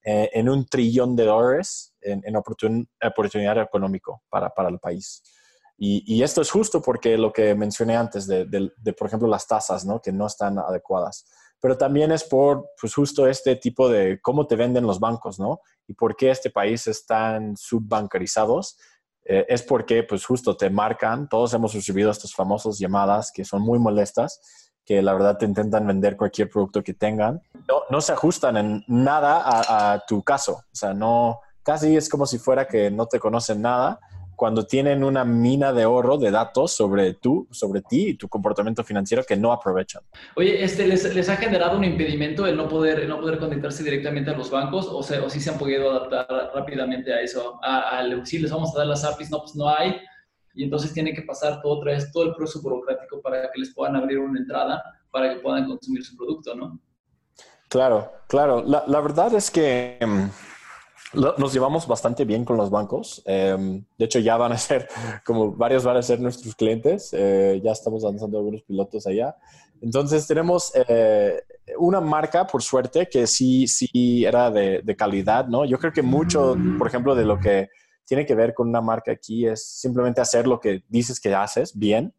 eh, 0.04 0.30
en 0.34 0.50
un 0.50 0.66
trillón 0.66 1.16
de 1.16 1.26
dólares 1.26 1.94
en, 2.02 2.36
oportunidad 2.36 3.62
económico 3.62 4.24
para, 4.30 4.50
para 4.50 4.70
el 4.70 4.80
país. 4.80 5.24
Y, 5.80 6.24
esto 6.24 6.42
es 6.42 6.50
justo 6.50 6.82
porque 6.82 7.18
lo 7.18 7.32
que 7.32 7.54
mencioné 7.54 7.96
antes 7.96 8.26
de, 8.26 8.72
por 8.98 9.08
ejemplo, 9.08 9.28
las 9.28 9.46
tasas, 9.46 9.86
¿no? 9.86 10.02
que 10.02 10.12
no 10.12 10.26
están 10.26 10.58
adecuadas 10.58 11.26
pero 11.60 11.78
también 11.78 12.12
es 12.12 12.24
por, 12.24 12.70
pues 12.80 12.94
justo 12.94 13.28
este 13.28 13.56
tipo 13.56 13.90
de 13.90 14.20
cómo 14.22 14.46
te 14.46 14.56
venden 14.56 14.86
los 14.86 15.00
bancos, 15.00 15.40
¿no? 15.40 15.62
Y 15.88 15.94
por 15.94 16.16
qué 16.16 16.30
este 16.30 16.52
país 16.52 16.86
están 16.88 17.58
subbancarizados. 17.58 18.78
Eh, 19.30 19.46
es 19.50 19.62
porque, 19.62 20.04
pues 20.04 20.26
justo 20.26 20.56
te 20.56 20.70
marcan, 20.70 21.28
todos 21.28 21.54
hemos 21.54 21.74
recibido 21.74 22.10
estas 22.10 22.34
famosas 22.34 22.80
llamadas 22.80 23.32
que 23.34 23.44
son 23.44 23.62
muy 23.62 23.78
molestas, 23.78 24.40
que 24.86 25.02
la 25.02 25.14
verdad 25.14 25.38
te 25.38 25.46
intentan 25.46 25.86
vender 25.86 26.16
cualquier 26.16 26.50
producto 26.50 26.82
que 26.82 26.94
tengan. 26.94 27.42
No, 27.68 27.82
no 27.90 28.00
se 28.00 28.14
ajustan 28.14 28.56
en 28.56 28.84
nada 28.88 29.42
a, 29.44 29.94
a 29.94 30.06
tu 30.06 30.24
caso, 30.24 30.54
o 30.54 30.76
sea, 30.76 30.94
no, 30.94 31.42
casi 31.62 31.98
es 31.98 32.08
como 32.08 32.26
si 32.26 32.38
fuera 32.38 32.66
que 32.66 32.90
no 32.90 33.08
te 33.08 33.20
conocen 33.20 33.62
nada 33.62 34.00
cuando 34.38 34.68
tienen 34.68 35.04
una 35.04 35.26
mina 35.26 35.74
de 35.74 35.88
oro 35.88 36.18
de 36.18 36.30
datos 36.30 36.72
sobre 36.72 37.16
tú, 37.16 37.48
sobre 37.50 37.82
ti 37.82 38.10
y 38.10 38.14
tu 38.14 38.30
comportamiento 38.30 38.84
financiero 38.84 39.24
que 39.24 39.36
no 39.36 39.52
aprovechan. 39.52 40.04
Oye, 40.36 40.64
este, 40.64 40.86
¿les, 40.86 41.14
les 41.16 41.28
ha 41.28 41.38
generado 41.38 41.76
un 41.76 41.84
impedimento 41.84 42.46
el 42.46 42.56
no 42.56 42.70
poder, 42.70 43.00
el 43.00 43.10
no 43.10 43.20
poder 43.20 43.40
conectarse 43.40 43.84
directamente 43.84 44.30
a 44.30 44.38
los 44.38 44.52
bancos 44.52 44.88
o, 44.90 45.02
sea, 45.02 45.24
o 45.24 45.30
sí 45.30 45.42
se 45.42 45.50
han 45.50 45.58
podido 45.58 45.90
adaptar 45.90 46.52
rápidamente 46.54 47.12
a 47.12 47.20
eso? 47.20 47.60
A, 47.64 48.04
si 48.26 48.38
les 48.38 48.52
vamos 48.52 48.76
a 48.76 48.78
dar 48.78 48.88
las 48.88 49.04
APIs, 49.04 49.32
no, 49.32 49.40
pues 49.40 49.56
no 49.56 49.68
hay. 49.68 49.98
Y 50.54 50.64
entonces 50.64 50.94
tiene 50.94 51.16
que 51.16 51.24
pasar 51.24 51.60
todo, 51.64 51.80
otra 51.80 51.94
vez, 51.94 52.12
todo 52.12 52.26
el 52.26 52.36
proceso 52.36 52.62
burocrático 52.62 53.20
para 53.22 53.52
que 53.52 53.60
les 53.60 53.74
puedan 53.74 53.96
abrir 53.96 54.20
una 54.20 54.40
entrada 54.40 54.84
para 55.10 55.34
que 55.34 55.40
puedan 55.40 55.66
consumir 55.66 56.06
su 56.06 56.16
producto, 56.16 56.54
¿no? 56.54 56.80
Claro, 57.70 58.12
claro. 58.28 58.64
La, 58.64 58.84
la 58.86 59.02
verdad 59.02 59.34
es 59.34 59.50
que... 59.50 59.98
Mm, 60.00 60.30
nos 61.14 61.54
llevamos 61.54 61.88
bastante 61.88 62.26
bien 62.26 62.44
con 62.44 62.58
los 62.58 62.70
bancos. 62.70 63.22
Em, 63.26 63.84
de 63.98 64.06
hecho, 64.06 64.20
ya 64.20 64.38
van 64.38 64.52
a 64.52 64.58
ser, 64.58 64.88
como 65.26 65.52
varios 65.54 65.84
van 65.84 65.98
a 65.98 66.02
ser 66.02 66.20
nuestros 66.20 66.56
clientes. 66.56 67.10
Eh, 67.14 67.62
ya 67.64 67.72
estamos 67.72 68.04
lanzando 68.04 68.38
algunos 68.38 68.64
pilotos 68.64 69.08
allá. 69.08 69.36
Entonces, 69.82 70.28
tenemos 70.28 70.72
eh, 70.76 71.42
una 71.78 72.02
marca, 72.02 72.46
por 72.48 72.62
suerte, 72.62 73.08
que 73.08 73.28
sí, 73.28 73.68
sí 73.68 74.26
era 74.26 74.52
de, 74.52 74.82
de, 74.84 74.96
calidad, 74.96 75.48
¿no? 75.48 75.66
Yo 75.66 75.78
creo 75.78 75.94
que 75.94 76.02
mucho, 76.02 76.56
por 76.78 76.88
ejemplo, 76.88 77.16
de 77.16 77.26
lo 77.26 77.40
que 77.40 77.70
tiene 78.06 78.26
que 78.26 78.36
ver 78.36 78.54
con 78.54 78.70
una 78.70 78.82
marca 78.82 79.12
aquí 79.12 79.46
es 79.46 79.66
simplemente 79.66 80.22
hacer 80.22 80.48
lo 80.48 80.60
que 80.60 80.84
dices 80.88 81.20
que 81.20 81.34
haces 81.34 81.78
bien. 81.78 82.14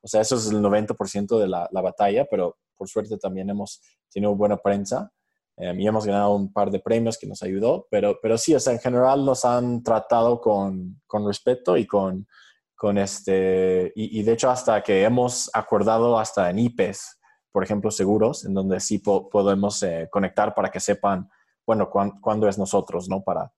O 0.00 0.08
sea, 0.08 0.20
eso 0.20 0.36
es 0.36 0.50
el 0.50 0.60
90% 0.62 1.38
de 1.38 1.48
la, 1.48 1.68
la, 1.70 1.80
batalla, 1.80 2.26
pero 2.30 2.56
por 2.76 2.88
suerte 2.88 3.18
también 3.18 3.50
hemos 3.50 3.82
tenido 4.10 4.34
buena 4.34 4.56
prensa 4.56 5.12
eh, 5.56 5.74
y 5.76 5.86
hemos 5.86 6.06
ganado 6.06 6.34
un 6.34 6.52
par 6.52 6.70
de 6.70 6.80
premios 6.80 7.18
que 7.18 7.26
nos 7.26 7.42
ayudó, 7.42 7.86
pero, 7.90 8.18
pero 8.20 8.38
sí, 8.38 8.54
o 8.54 8.60
sea, 8.60 8.72
en 8.72 8.80
general 8.80 9.24
nos 9.24 9.44
han 9.44 9.82
tratado 9.82 10.40
con, 10.40 11.00
con 11.06 11.26
respeto 11.26 11.76
y 11.76 11.86
con, 11.86 12.26
con 12.74 12.98
este, 12.98 13.92
y, 13.94 14.20
y, 14.20 14.22
de 14.22 14.32
hecho 14.32 14.50
hasta 14.50 14.82
que 14.82 15.04
hemos 15.04 15.50
acordado 15.54 16.18
hasta 16.18 16.50
en 16.50 16.58
IPES, 16.58 17.20
por 17.52 17.62
ejemplo, 17.62 17.90
seguros, 17.90 18.44
en 18.46 18.54
donde 18.54 18.80
sí 18.80 18.98
podemos 18.98 19.82
eh, 19.82 20.08
conectar 20.10 20.54
para 20.54 20.70
que 20.70 20.80
sepan, 20.80 21.28
bueno, 21.66 21.90
cuándo 21.90 22.48
es 22.48 22.58
nosotros, 22.58 23.08
¿no? 23.08 23.22
Para, 23.22 23.52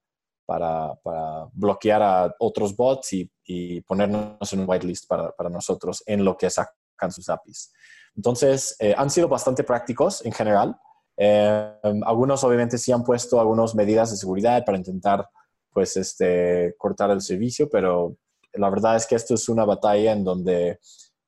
para, 0.45 0.93
para, 1.01 1.47
bloquear 1.53 2.03
a 2.03 2.35
otros 2.39 2.75
bots 2.75 3.13
y, 3.13 3.31
y 3.45 3.81
ponernos 3.81 4.51
en 4.53 4.59
un 4.59 4.69
whitelist 4.69 5.07
para, 5.07 5.31
para, 5.31 5.49
nosotros 5.49 6.03
en 6.05 6.23
lo 6.23 6.37
que 6.37 6.49
sacan 6.49 7.11
sus 7.11 7.29
APIs. 7.29 7.71
Entonces, 8.15 8.75
eh, 8.79 8.93
han 8.97 9.09
sido 9.09 9.27
bastante 9.27 9.63
prácticos 9.63 10.23
en 10.25 10.33
general. 10.33 10.77
Eh, 11.17 11.73
algunos 12.03 12.43
obviamente 12.43 12.77
sí 12.77 12.91
han 12.91 13.03
puesto 13.03 13.39
algunas 13.39 13.75
medidas 13.75 14.11
de 14.11 14.17
seguridad 14.17 14.63
para 14.65 14.77
intentar, 14.77 15.27
pues, 15.71 15.97
este, 15.97 16.75
cortar 16.77 17.11
el 17.11 17.21
servicio, 17.21 17.69
pero 17.69 18.17
la 18.53 18.69
verdad 18.69 18.95
es 18.95 19.05
que 19.05 19.15
esto 19.15 19.33
es 19.33 19.49
una 19.49 19.65
batalla 19.65 20.11
en 20.13 20.23
donde 20.23 20.79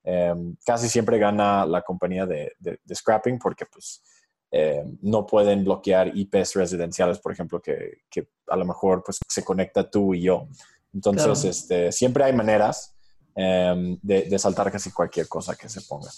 Em, 0.09 0.55
casi 0.65 0.87
siempre 0.87 1.19
gana 1.19 1.65
la 1.65 1.81
compañía 1.81 2.25
de, 2.25 2.55
scrapping 2.95 3.37
porque 3.37 3.65
pues 3.65 4.01
em, 4.49 4.97
no 5.01 5.25
pueden 5.25 5.65
bloquear 5.65 6.15
IPs 6.15 6.53
residenciales, 6.53 7.19
por 7.19 7.33
ejemplo, 7.33 7.61
que, 7.61 8.03
a 8.47 8.55
lo 8.55 8.63
mejor 8.63 9.03
pues 9.05 9.19
se 9.27 9.43
conecta 9.43 9.91
tú 9.91 10.13
y 10.13 10.21
yo. 10.21 10.47
Entonces, 10.93 11.43
este, 11.43 11.91
siempre 11.91 12.23
hay 12.23 12.31
maneras 12.31 12.95
em, 13.35 13.99
de, 14.01 14.39
saltar 14.39 14.71
casi 14.71 14.91
cualquier 14.91 15.27
cosa 15.27 15.57
que 15.57 15.67
se 15.67 15.81
ponga. 15.81 16.09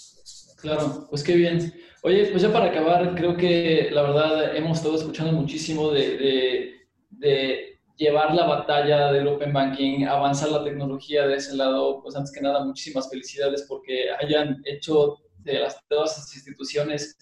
Claro, 0.60 1.06
pues 1.08 1.22
qué 1.22 1.34
bien. 1.34 1.72
Oye, 2.02 2.26
pues 2.26 2.42
ya 2.42 2.52
para 2.52 2.66
acabar, 2.66 3.14
creo 3.14 3.36
que 3.36 3.88
la 3.92 4.02
verdad 4.02 4.56
hemos 4.56 4.78
estado 4.78 4.96
escuchando 4.96 5.32
muchísimo 5.32 5.90
de, 5.90 6.74
de 7.10 7.70
llevar 8.00 8.34
la 8.34 8.46
batalla 8.46 9.12
del 9.12 9.28
Open 9.28 9.52
Banking, 9.52 10.04
avanzar 10.04 10.50
la 10.50 10.64
tecnología 10.64 11.26
de 11.26 11.36
ese 11.36 11.54
lado, 11.54 12.00
pues 12.02 12.16
antes 12.16 12.32
que 12.32 12.40
nada, 12.40 12.64
muchísimas 12.64 13.10
felicidades 13.10 13.66
porque 13.68 14.06
hayan 14.18 14.62
hecho 14.64 15.18
de 15.38 15.60
las, 15.60 15.86
todas 15.86 16.16
las 16.16 16.34
instituciones 16.34 17.18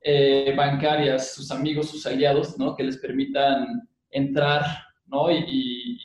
eh, 0.00 0.54
bancarias, 0.56 1.34
sus 1.34 1.50
amigos, 1.50 1.90
sus 1.90 2.06
aliados, 2.06 2.58
¿no? 2.58 2.74
Que 2.74 2.84
les 2.84 2.96
permitan 2.96 3.86
entrar, 4.10 4.64
¿no? 5.06 5.30
Y, 5.30 5.98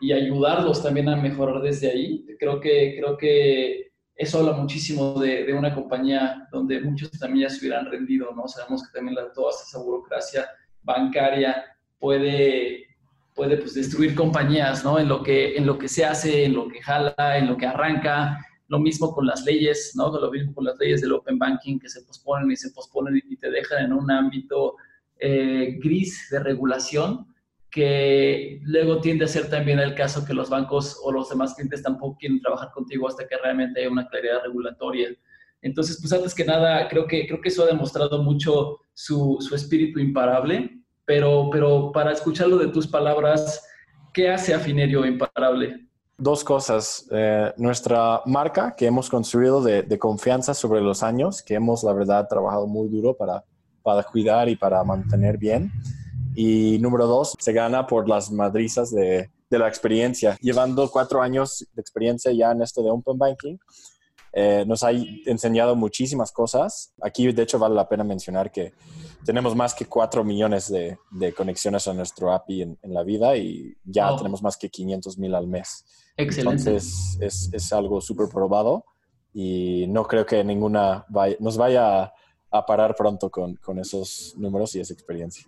y, 0.00 0.12
ayudarlos 0.12 0.82
también 0.82 1.08
a 1.08 1.14
mejorar 1.14 1.62
desde 1.62 1.88
ahí. 1.88 2.26
Creo 2.40 2.58
que, 2.58 2.96
creo 2.98 3.16
que 3.16 3.91
eso 4.16 4.38
habla 4.38 4.52
muchísimo 4.52 5.18
de, 5.20 5.44
de, 5.44 5.52
una 5.52 5.74
compañía 5.74 6.48
donde 6.52 6.80
muchos 6.80 7.10
también 7.12 7.48
ya 7.48 7.54
se 7.54 7.60
hubieran 7.60 7.90
rendido, 7.90 8.32
¿no? 8.34 8.46
Sabemos 8.46 8.82
que 8.86 8.98
también 8.98 9.14
la, 9.14 9.32
toda 9.32 9.50
esa 9.50 9.78
burocracia 9.78 10.46
bancaria 10.82 11.64
puede 11.98 12.92
puede 13.34 13.56
pues, 13.56 13.74
destruir 13.74 14.14
compañías, 14.14 14.84
¿no? 14.84 14.98
En 14.98 15.08
lo, 15.08 15.22
que, 15.22 15.56
en 15.56 15.66
lo 15.66 15.78
que 15.78 15.88
se 15.88 16.04
hace, 16.04 16.44
en 16.44 16.54
lo 16.54 16.68
que 16.68 16.82
jala, 16.82 17.14
en 17.36 17.46
lo 17.46 17.56
que 17.56 17.66
arranca. 17.66 18.44
Lo 18.68 18.78
mismo 18.78 19.12
con 19.14 19.26
las 19.26 19.44
leyes, 19.44 19.92
¿no? 19.96 20.10
Lo 20.18 20.30
mismo 20.30 20.54
con 20.54 20.64
las 20.64 20.78
leyes 20.78 21.02
del 21.02 21.12
Open 21.12 21.38
Banking 21.38 21.78
que 21.78 21.88
se 21.88 22.02
posponen 22.02 22.50
y 22.50 22.56
se 22.56 22.70
posponen 22.70 23.20
y 23.28 23.36
te 23.36 23.50
dejan 23.50 23.84
en 23.84 23.92
un 23.92 24.10
ámbito 24.10 24.76
eh, 25.18 25.78
gris 25.82 26.28
de 26.30 26.40
regulación 26.40 27.26
que 27.72 28.60
luego 28.62 29.00
tiende 29.00 29.24
a 29.24 29.28
ser 29.28 29.50
también 29.50 29.80
el 29.80 29.96
caso 29.96 30.24
que 30.24 30.34
los 30.34 30.48
bancos 30.48 31.00
o 31.02 31.10
los 31.10 31.28
demás 31.28 31.54
clientes 31.54 31.82
tampoco 31.82 32.18
quieren 32.20 32.40
trabajar 32.40 32.70
contigo 32.70 33.08
hasta 33.08 33.26
que 33.26 33.36
realmente 33.38 33.80
haya 33.80 33.90
una 33.90 34.06
claridad 34.06 34.42
regulatoria. 34.44 35.08
Entonces, 35.62 35.98
pues 36.00 36.12
antes 36.12 36.34
que 36.34 36.44
nada, 36.44 36.86
creo 36.88 37.06
que, 37.06 37.26
creo 37.26 37.40
que 37.40 37.48
eso 37.48 37.64
ha 37.64 37.66
demostrado 37.66 38.22
mucho 38.22 38.78
su, 38.94 39.38
su 39.40 39.54
espíritu 39.56 39.98
imparable 39.98 40.82
pero, 41.04 41.50
pero 41.50 41.92
para 41.92 42.12
escucharlo 42.12 42.58
de 42.58 42.68
tus 42.68 42.86
palabras, 42.86 43.66
¿qué 44.12 44.30
hace 44.30 44.54
a 44.54 44.58
Finerio 44.58 45.04
imparable? 45.04 45.86
Dos 46.16 46.44
cosas. 46.44 47.08
Eh, 47.10 47.52
nuestra 47.56 48.22
marca 48.26 48.74
que 48.76 48.86
hemos 48.86 49.10
construido 49.10 49.62
de, 49.62 49.82
de, 49.82 49.98
confianza 49.98 50.54
sobre 50.54 50.80
los 50.80 51.02
años, 51.02 51.42
que 51.42 51.54
hemos, 51.54 51.82
la 51.82 51.92
verdad, 51.92 52.28
trabajado 52.28 52.66
muy 52.66 52.88
duro 52.88 53.16
para, 53.16 53.44
para 53.82 54.04
cuidar 54.04 54.48
y 54.48 54.56
para 54.56 54.84
mantener 54.84 55.36
bien. 55.36 55.72
Y 56.34 56.78
número 56.78 57.06
dos, 57.06 57.34
se 57.38 57.52
gana 57.52 57.86
por 57.86 58.08
las 58.08 58.30
madrizas 58.30 58.90
de, 58.90 59.30
de 59.50 59.58
la 59.58 59.68
experiencia. 59.68 60.36
Llevando 60.40 60.90
cuatro 60.90 61.22
años 61.22 61.66
de 61.74 61.80
experiencia 61.80 62.32
ya 62.32 62.52
en 62.52 62.62
esto 62.62 62.82
de 62.82 62.90
Open 62.90 63.18
Banking, 63.18 63.58
eh, 64.34 64.64
nos 64.66 64.82
ha 64.82 64.90
enseñado 64.90 65.76
muchísimas 65.76 66.32
cosas. 66.32 66.94
Aquí, 67.02 67.30
de 67.30 67.42
hecho, 67.42 67.58
vale 67.58 67.74
la 67.74 67.86
pena 67.86 68.02
mencionar 68.02 68.50
que 68.50 68.72
tenemos 69.26 69.54
más 69.54 69.74
que 69.74 69.84
4 69.84 70.24
millones 70.24 70.72
de, 70.72 71.34
conexiones 71.34 71.86
a 71.86 71.92
nuestro 71.92 72.32
API 72.32 72.62
en, 72.62 72.78
la 72.84 73.02
vida 73.02 73.36
y 73.36 73.76
ya 73.84 74.16
tenemos 74.16 74.42
más 74.42 74.56
que 74.56 74.70
500 74.70 75.18
mil 75.18 75.34
al 75.34 75.46
mes. 75.46 75.84
Excelente. 76.16 76.70
Entonces, 76.70 77.18
es, 77.20 77.50
es 77.52 77.72
algo 77.72 78.00
súper 78.00 78.28
probado 78.28 78.86
y 79.34 79.86
no 79.88 80.04
creo 80.04 80.24
que 80.24 80.42
ninguna 80.42 81.04
nos 81.38 81.56
vaya 81.58 82.12
a, 82.50 82.66
parar 82.66 82.94
pronto 82.94 83.30
con, 83.30 83.56
con, 83.56 83.78
esos 83.78 84.34
números 84.36 84.74
y 84.74 84.80
esa 84.80 84.94
experiencia. 84.94 85.46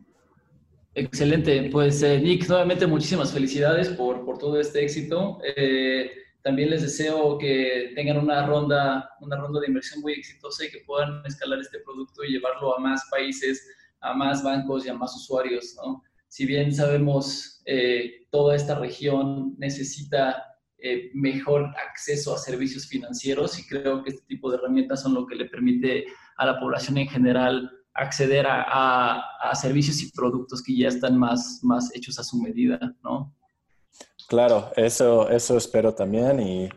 Excelente. 0.94 1.68
Pues, 1.72 2.02
eh, 2.02 2.20
Nick, 2.20 2.48
nuevamente 2.48 2.86
muchísimas 2.86 3.32
felicidades 3.32 3.88
por, 3.88 4.24
por 4.24 4.38
todo 4.38 4.60
este 4.60 4.82
éxito. 4.82 5.38
Eh, 5.56 6.10
también 6.42 6.70
les 6.70 6.82
deseo 6.82 7.38
que 7.38 7.92
tengan 7.94 8.18
una 8.18 8.46
ronda, 8.46 9.10
una 9.20 9.36
ronda 9.36 9.60
de 9.60 9.66
inversión 9.66 10.02
muy 10.02 10.12
exitosa 10.12 10.64
y 10.64 10.70
que 10.70 10.84
puedan 10.86 11.24
escalar 11.24 11.58
este 11.58 11.80
producto 11.80 12.22
y 12.22 12.32
llevarlo 12.32 12.76
a 12.76 12.80
más 12.80 13.02
países, 13.10 13.66
a 14.00 14.12
más 14.12 14.42
bancos 14.44 14.84
y 14.84 14.90
a 14.90 14.94
más 14.94 15.16
usuarios. 15.16 15.74
¿no? 15.76 16.02
Si 16.28 16.44
bien 16.46 16.72
sabemos 16.72 17.62
eh, 17.64 18.26
toda 18.30 18.54
esta 18.54 18.78
región 18.78 19.54
necesita 19.56 20.44
eh, 20.78 21.10
mejor 21.14 21.72
acceso 21.88 22.34
a 22.34 22.38
servicios 22.38 22.86
financieros 22.86 23.58
y 23.58 23.66
creo 23.66 24.02
que 24.02 24.10
este 24.10 24.26
tipo 24.26 24.50
de 24.50 24.58
herramientas 24.58 25.00
son 25.00 25.14
lo 25.14 25.26
que 25.26 25.36
le 25.36 25.46
permite 25.46 26.04
a 26.36 26.44
la 26.44 26.60
población 26.60 26.98
en 26.98 27.08
general 27.08 27.70
acceder 27.94 28.46
a, 28.46 29.20
a, 29.40 29.54
servicios 29.54 30.02
y 30.02 30.10
productos 30.10 30.62
que 30.62 30.76
ya 30.76 30.88
están 30.88 31.16
más, 31.16 31.60
más 31.62 31.94
hechos 31.94 32.18
a 32.18 32.24
su 32.24 32.40
medida, 32.40 32.78
¿no? 33.02 33.32
Claro, 34.28 34.72
eso, 34.76 35.28
eso 35.28 35.56
espero 35.56 35.94
también 35.94 36.40
y, 36.40 36.68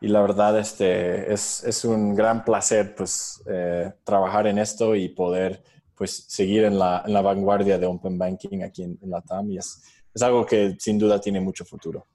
y 0.00 0.08
la 0.08 0.22
verdad 0.22 0.58
este, 0.58 1.32
es, 1.32 1.64
es, 1.64 1.84
un 1.84 2.14
gran 2.14 2.44
placer 2.44 2.94
pues, 2.94 3.42
eh, 3.50 3.92
trabajar 4.04 4.46
en 4.46 4.58
esto 4.58 4.94
y 4.94 5.08
poder 5.08 5.62
pues, 5.96 6.24
seguir 6.28 6.64
en 6.64 6.78
la, 6.78 7.02
en 7.04 7.12
la 7.12 7.22
vanguardia 7.22 7.78
de 7.78 7.86
Open 7.86 8.16
Banking 8.16 8.62
aquí 8.62 8.84
en, 8.84 8.98
la 9.02 9.20
TAM 9.22 9.50
y 9.50 9.58
es, 9.58 9.82
es 10.14 10.22
algo 10.22 10.46
que 10.46 10.76
sin 10.78 10.98
duda 10.98 11.20
tiene 11.20 11.40
mucho 11.40 11.64
futuro. 11.64 12.06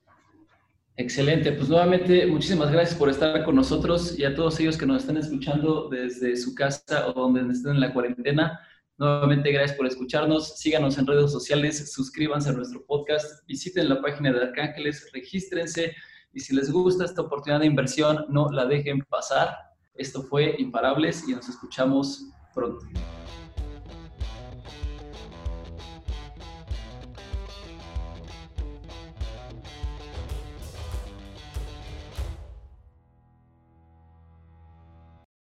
Excelente, 0.97 1.51
pues 1.51 1.67
nuevamente 1.67 2.25
muchísimas 2.25 2.71
gracias 2.71 2.97
por 2.97 3.09
estar 3.09 3.43
con 3.43 3.55
nosotros 3.55 4.17
y 4.17 4.23
a 4.23 4.33
todos 4.33 4.57
ellos 4.61 4.77
que 4.77 4.85
nos 4.85 5.01
están 5.01 5.17
escuchando 5.17 5.89
desde 5.89 6.37
su 6.37 6.55
casa 6.55 7.09
o 7.09 7.13
donde 7.13 7.51
estén 7.51 7.73
en 7.73 7.81
la 7.81 7.93
cuarentena. 7.93 8.61
Nuevamente, 8.97 9.51
gracias 9.51 9.75
por 9.75 9.87
escucharnos. 9.87 10.57
Síganos 10.57 10.97
en 10.97 11.05
redes 11.05 11.33
sociales, 11.33 11.91
suscríbanse 11.91 12.49
a 12.49 12.53
nuestro 12.53 12.85
podcast, 12.85 13.45
visiten 13.45 13.89
la 13.89 14.01
página 14.01 14.31
de 14.31 14.41
Arcángeles, 14.41 15.09
regístrense 15.11 15.93
y 16.31 16.39
si 16.39 16.55
les 16.55 16.71
gusta 16.71 17.03
esta 17.03 17.23
oportunidad 17.23 17.59
de 17.59 17.65
inversión, 17.65 18.25
no 18.29 18.49
la 18.49 18.65
dejen 18.65 19.01
pasar. 19.01 19.49
Esto 19.95 20.23
fue 20.23 20.55
Imparables 20.59 21.27
y 21.27 21.33
nos 21.33 21.49
escuchamos 21.49 22.29
pronto. 22.53 22.85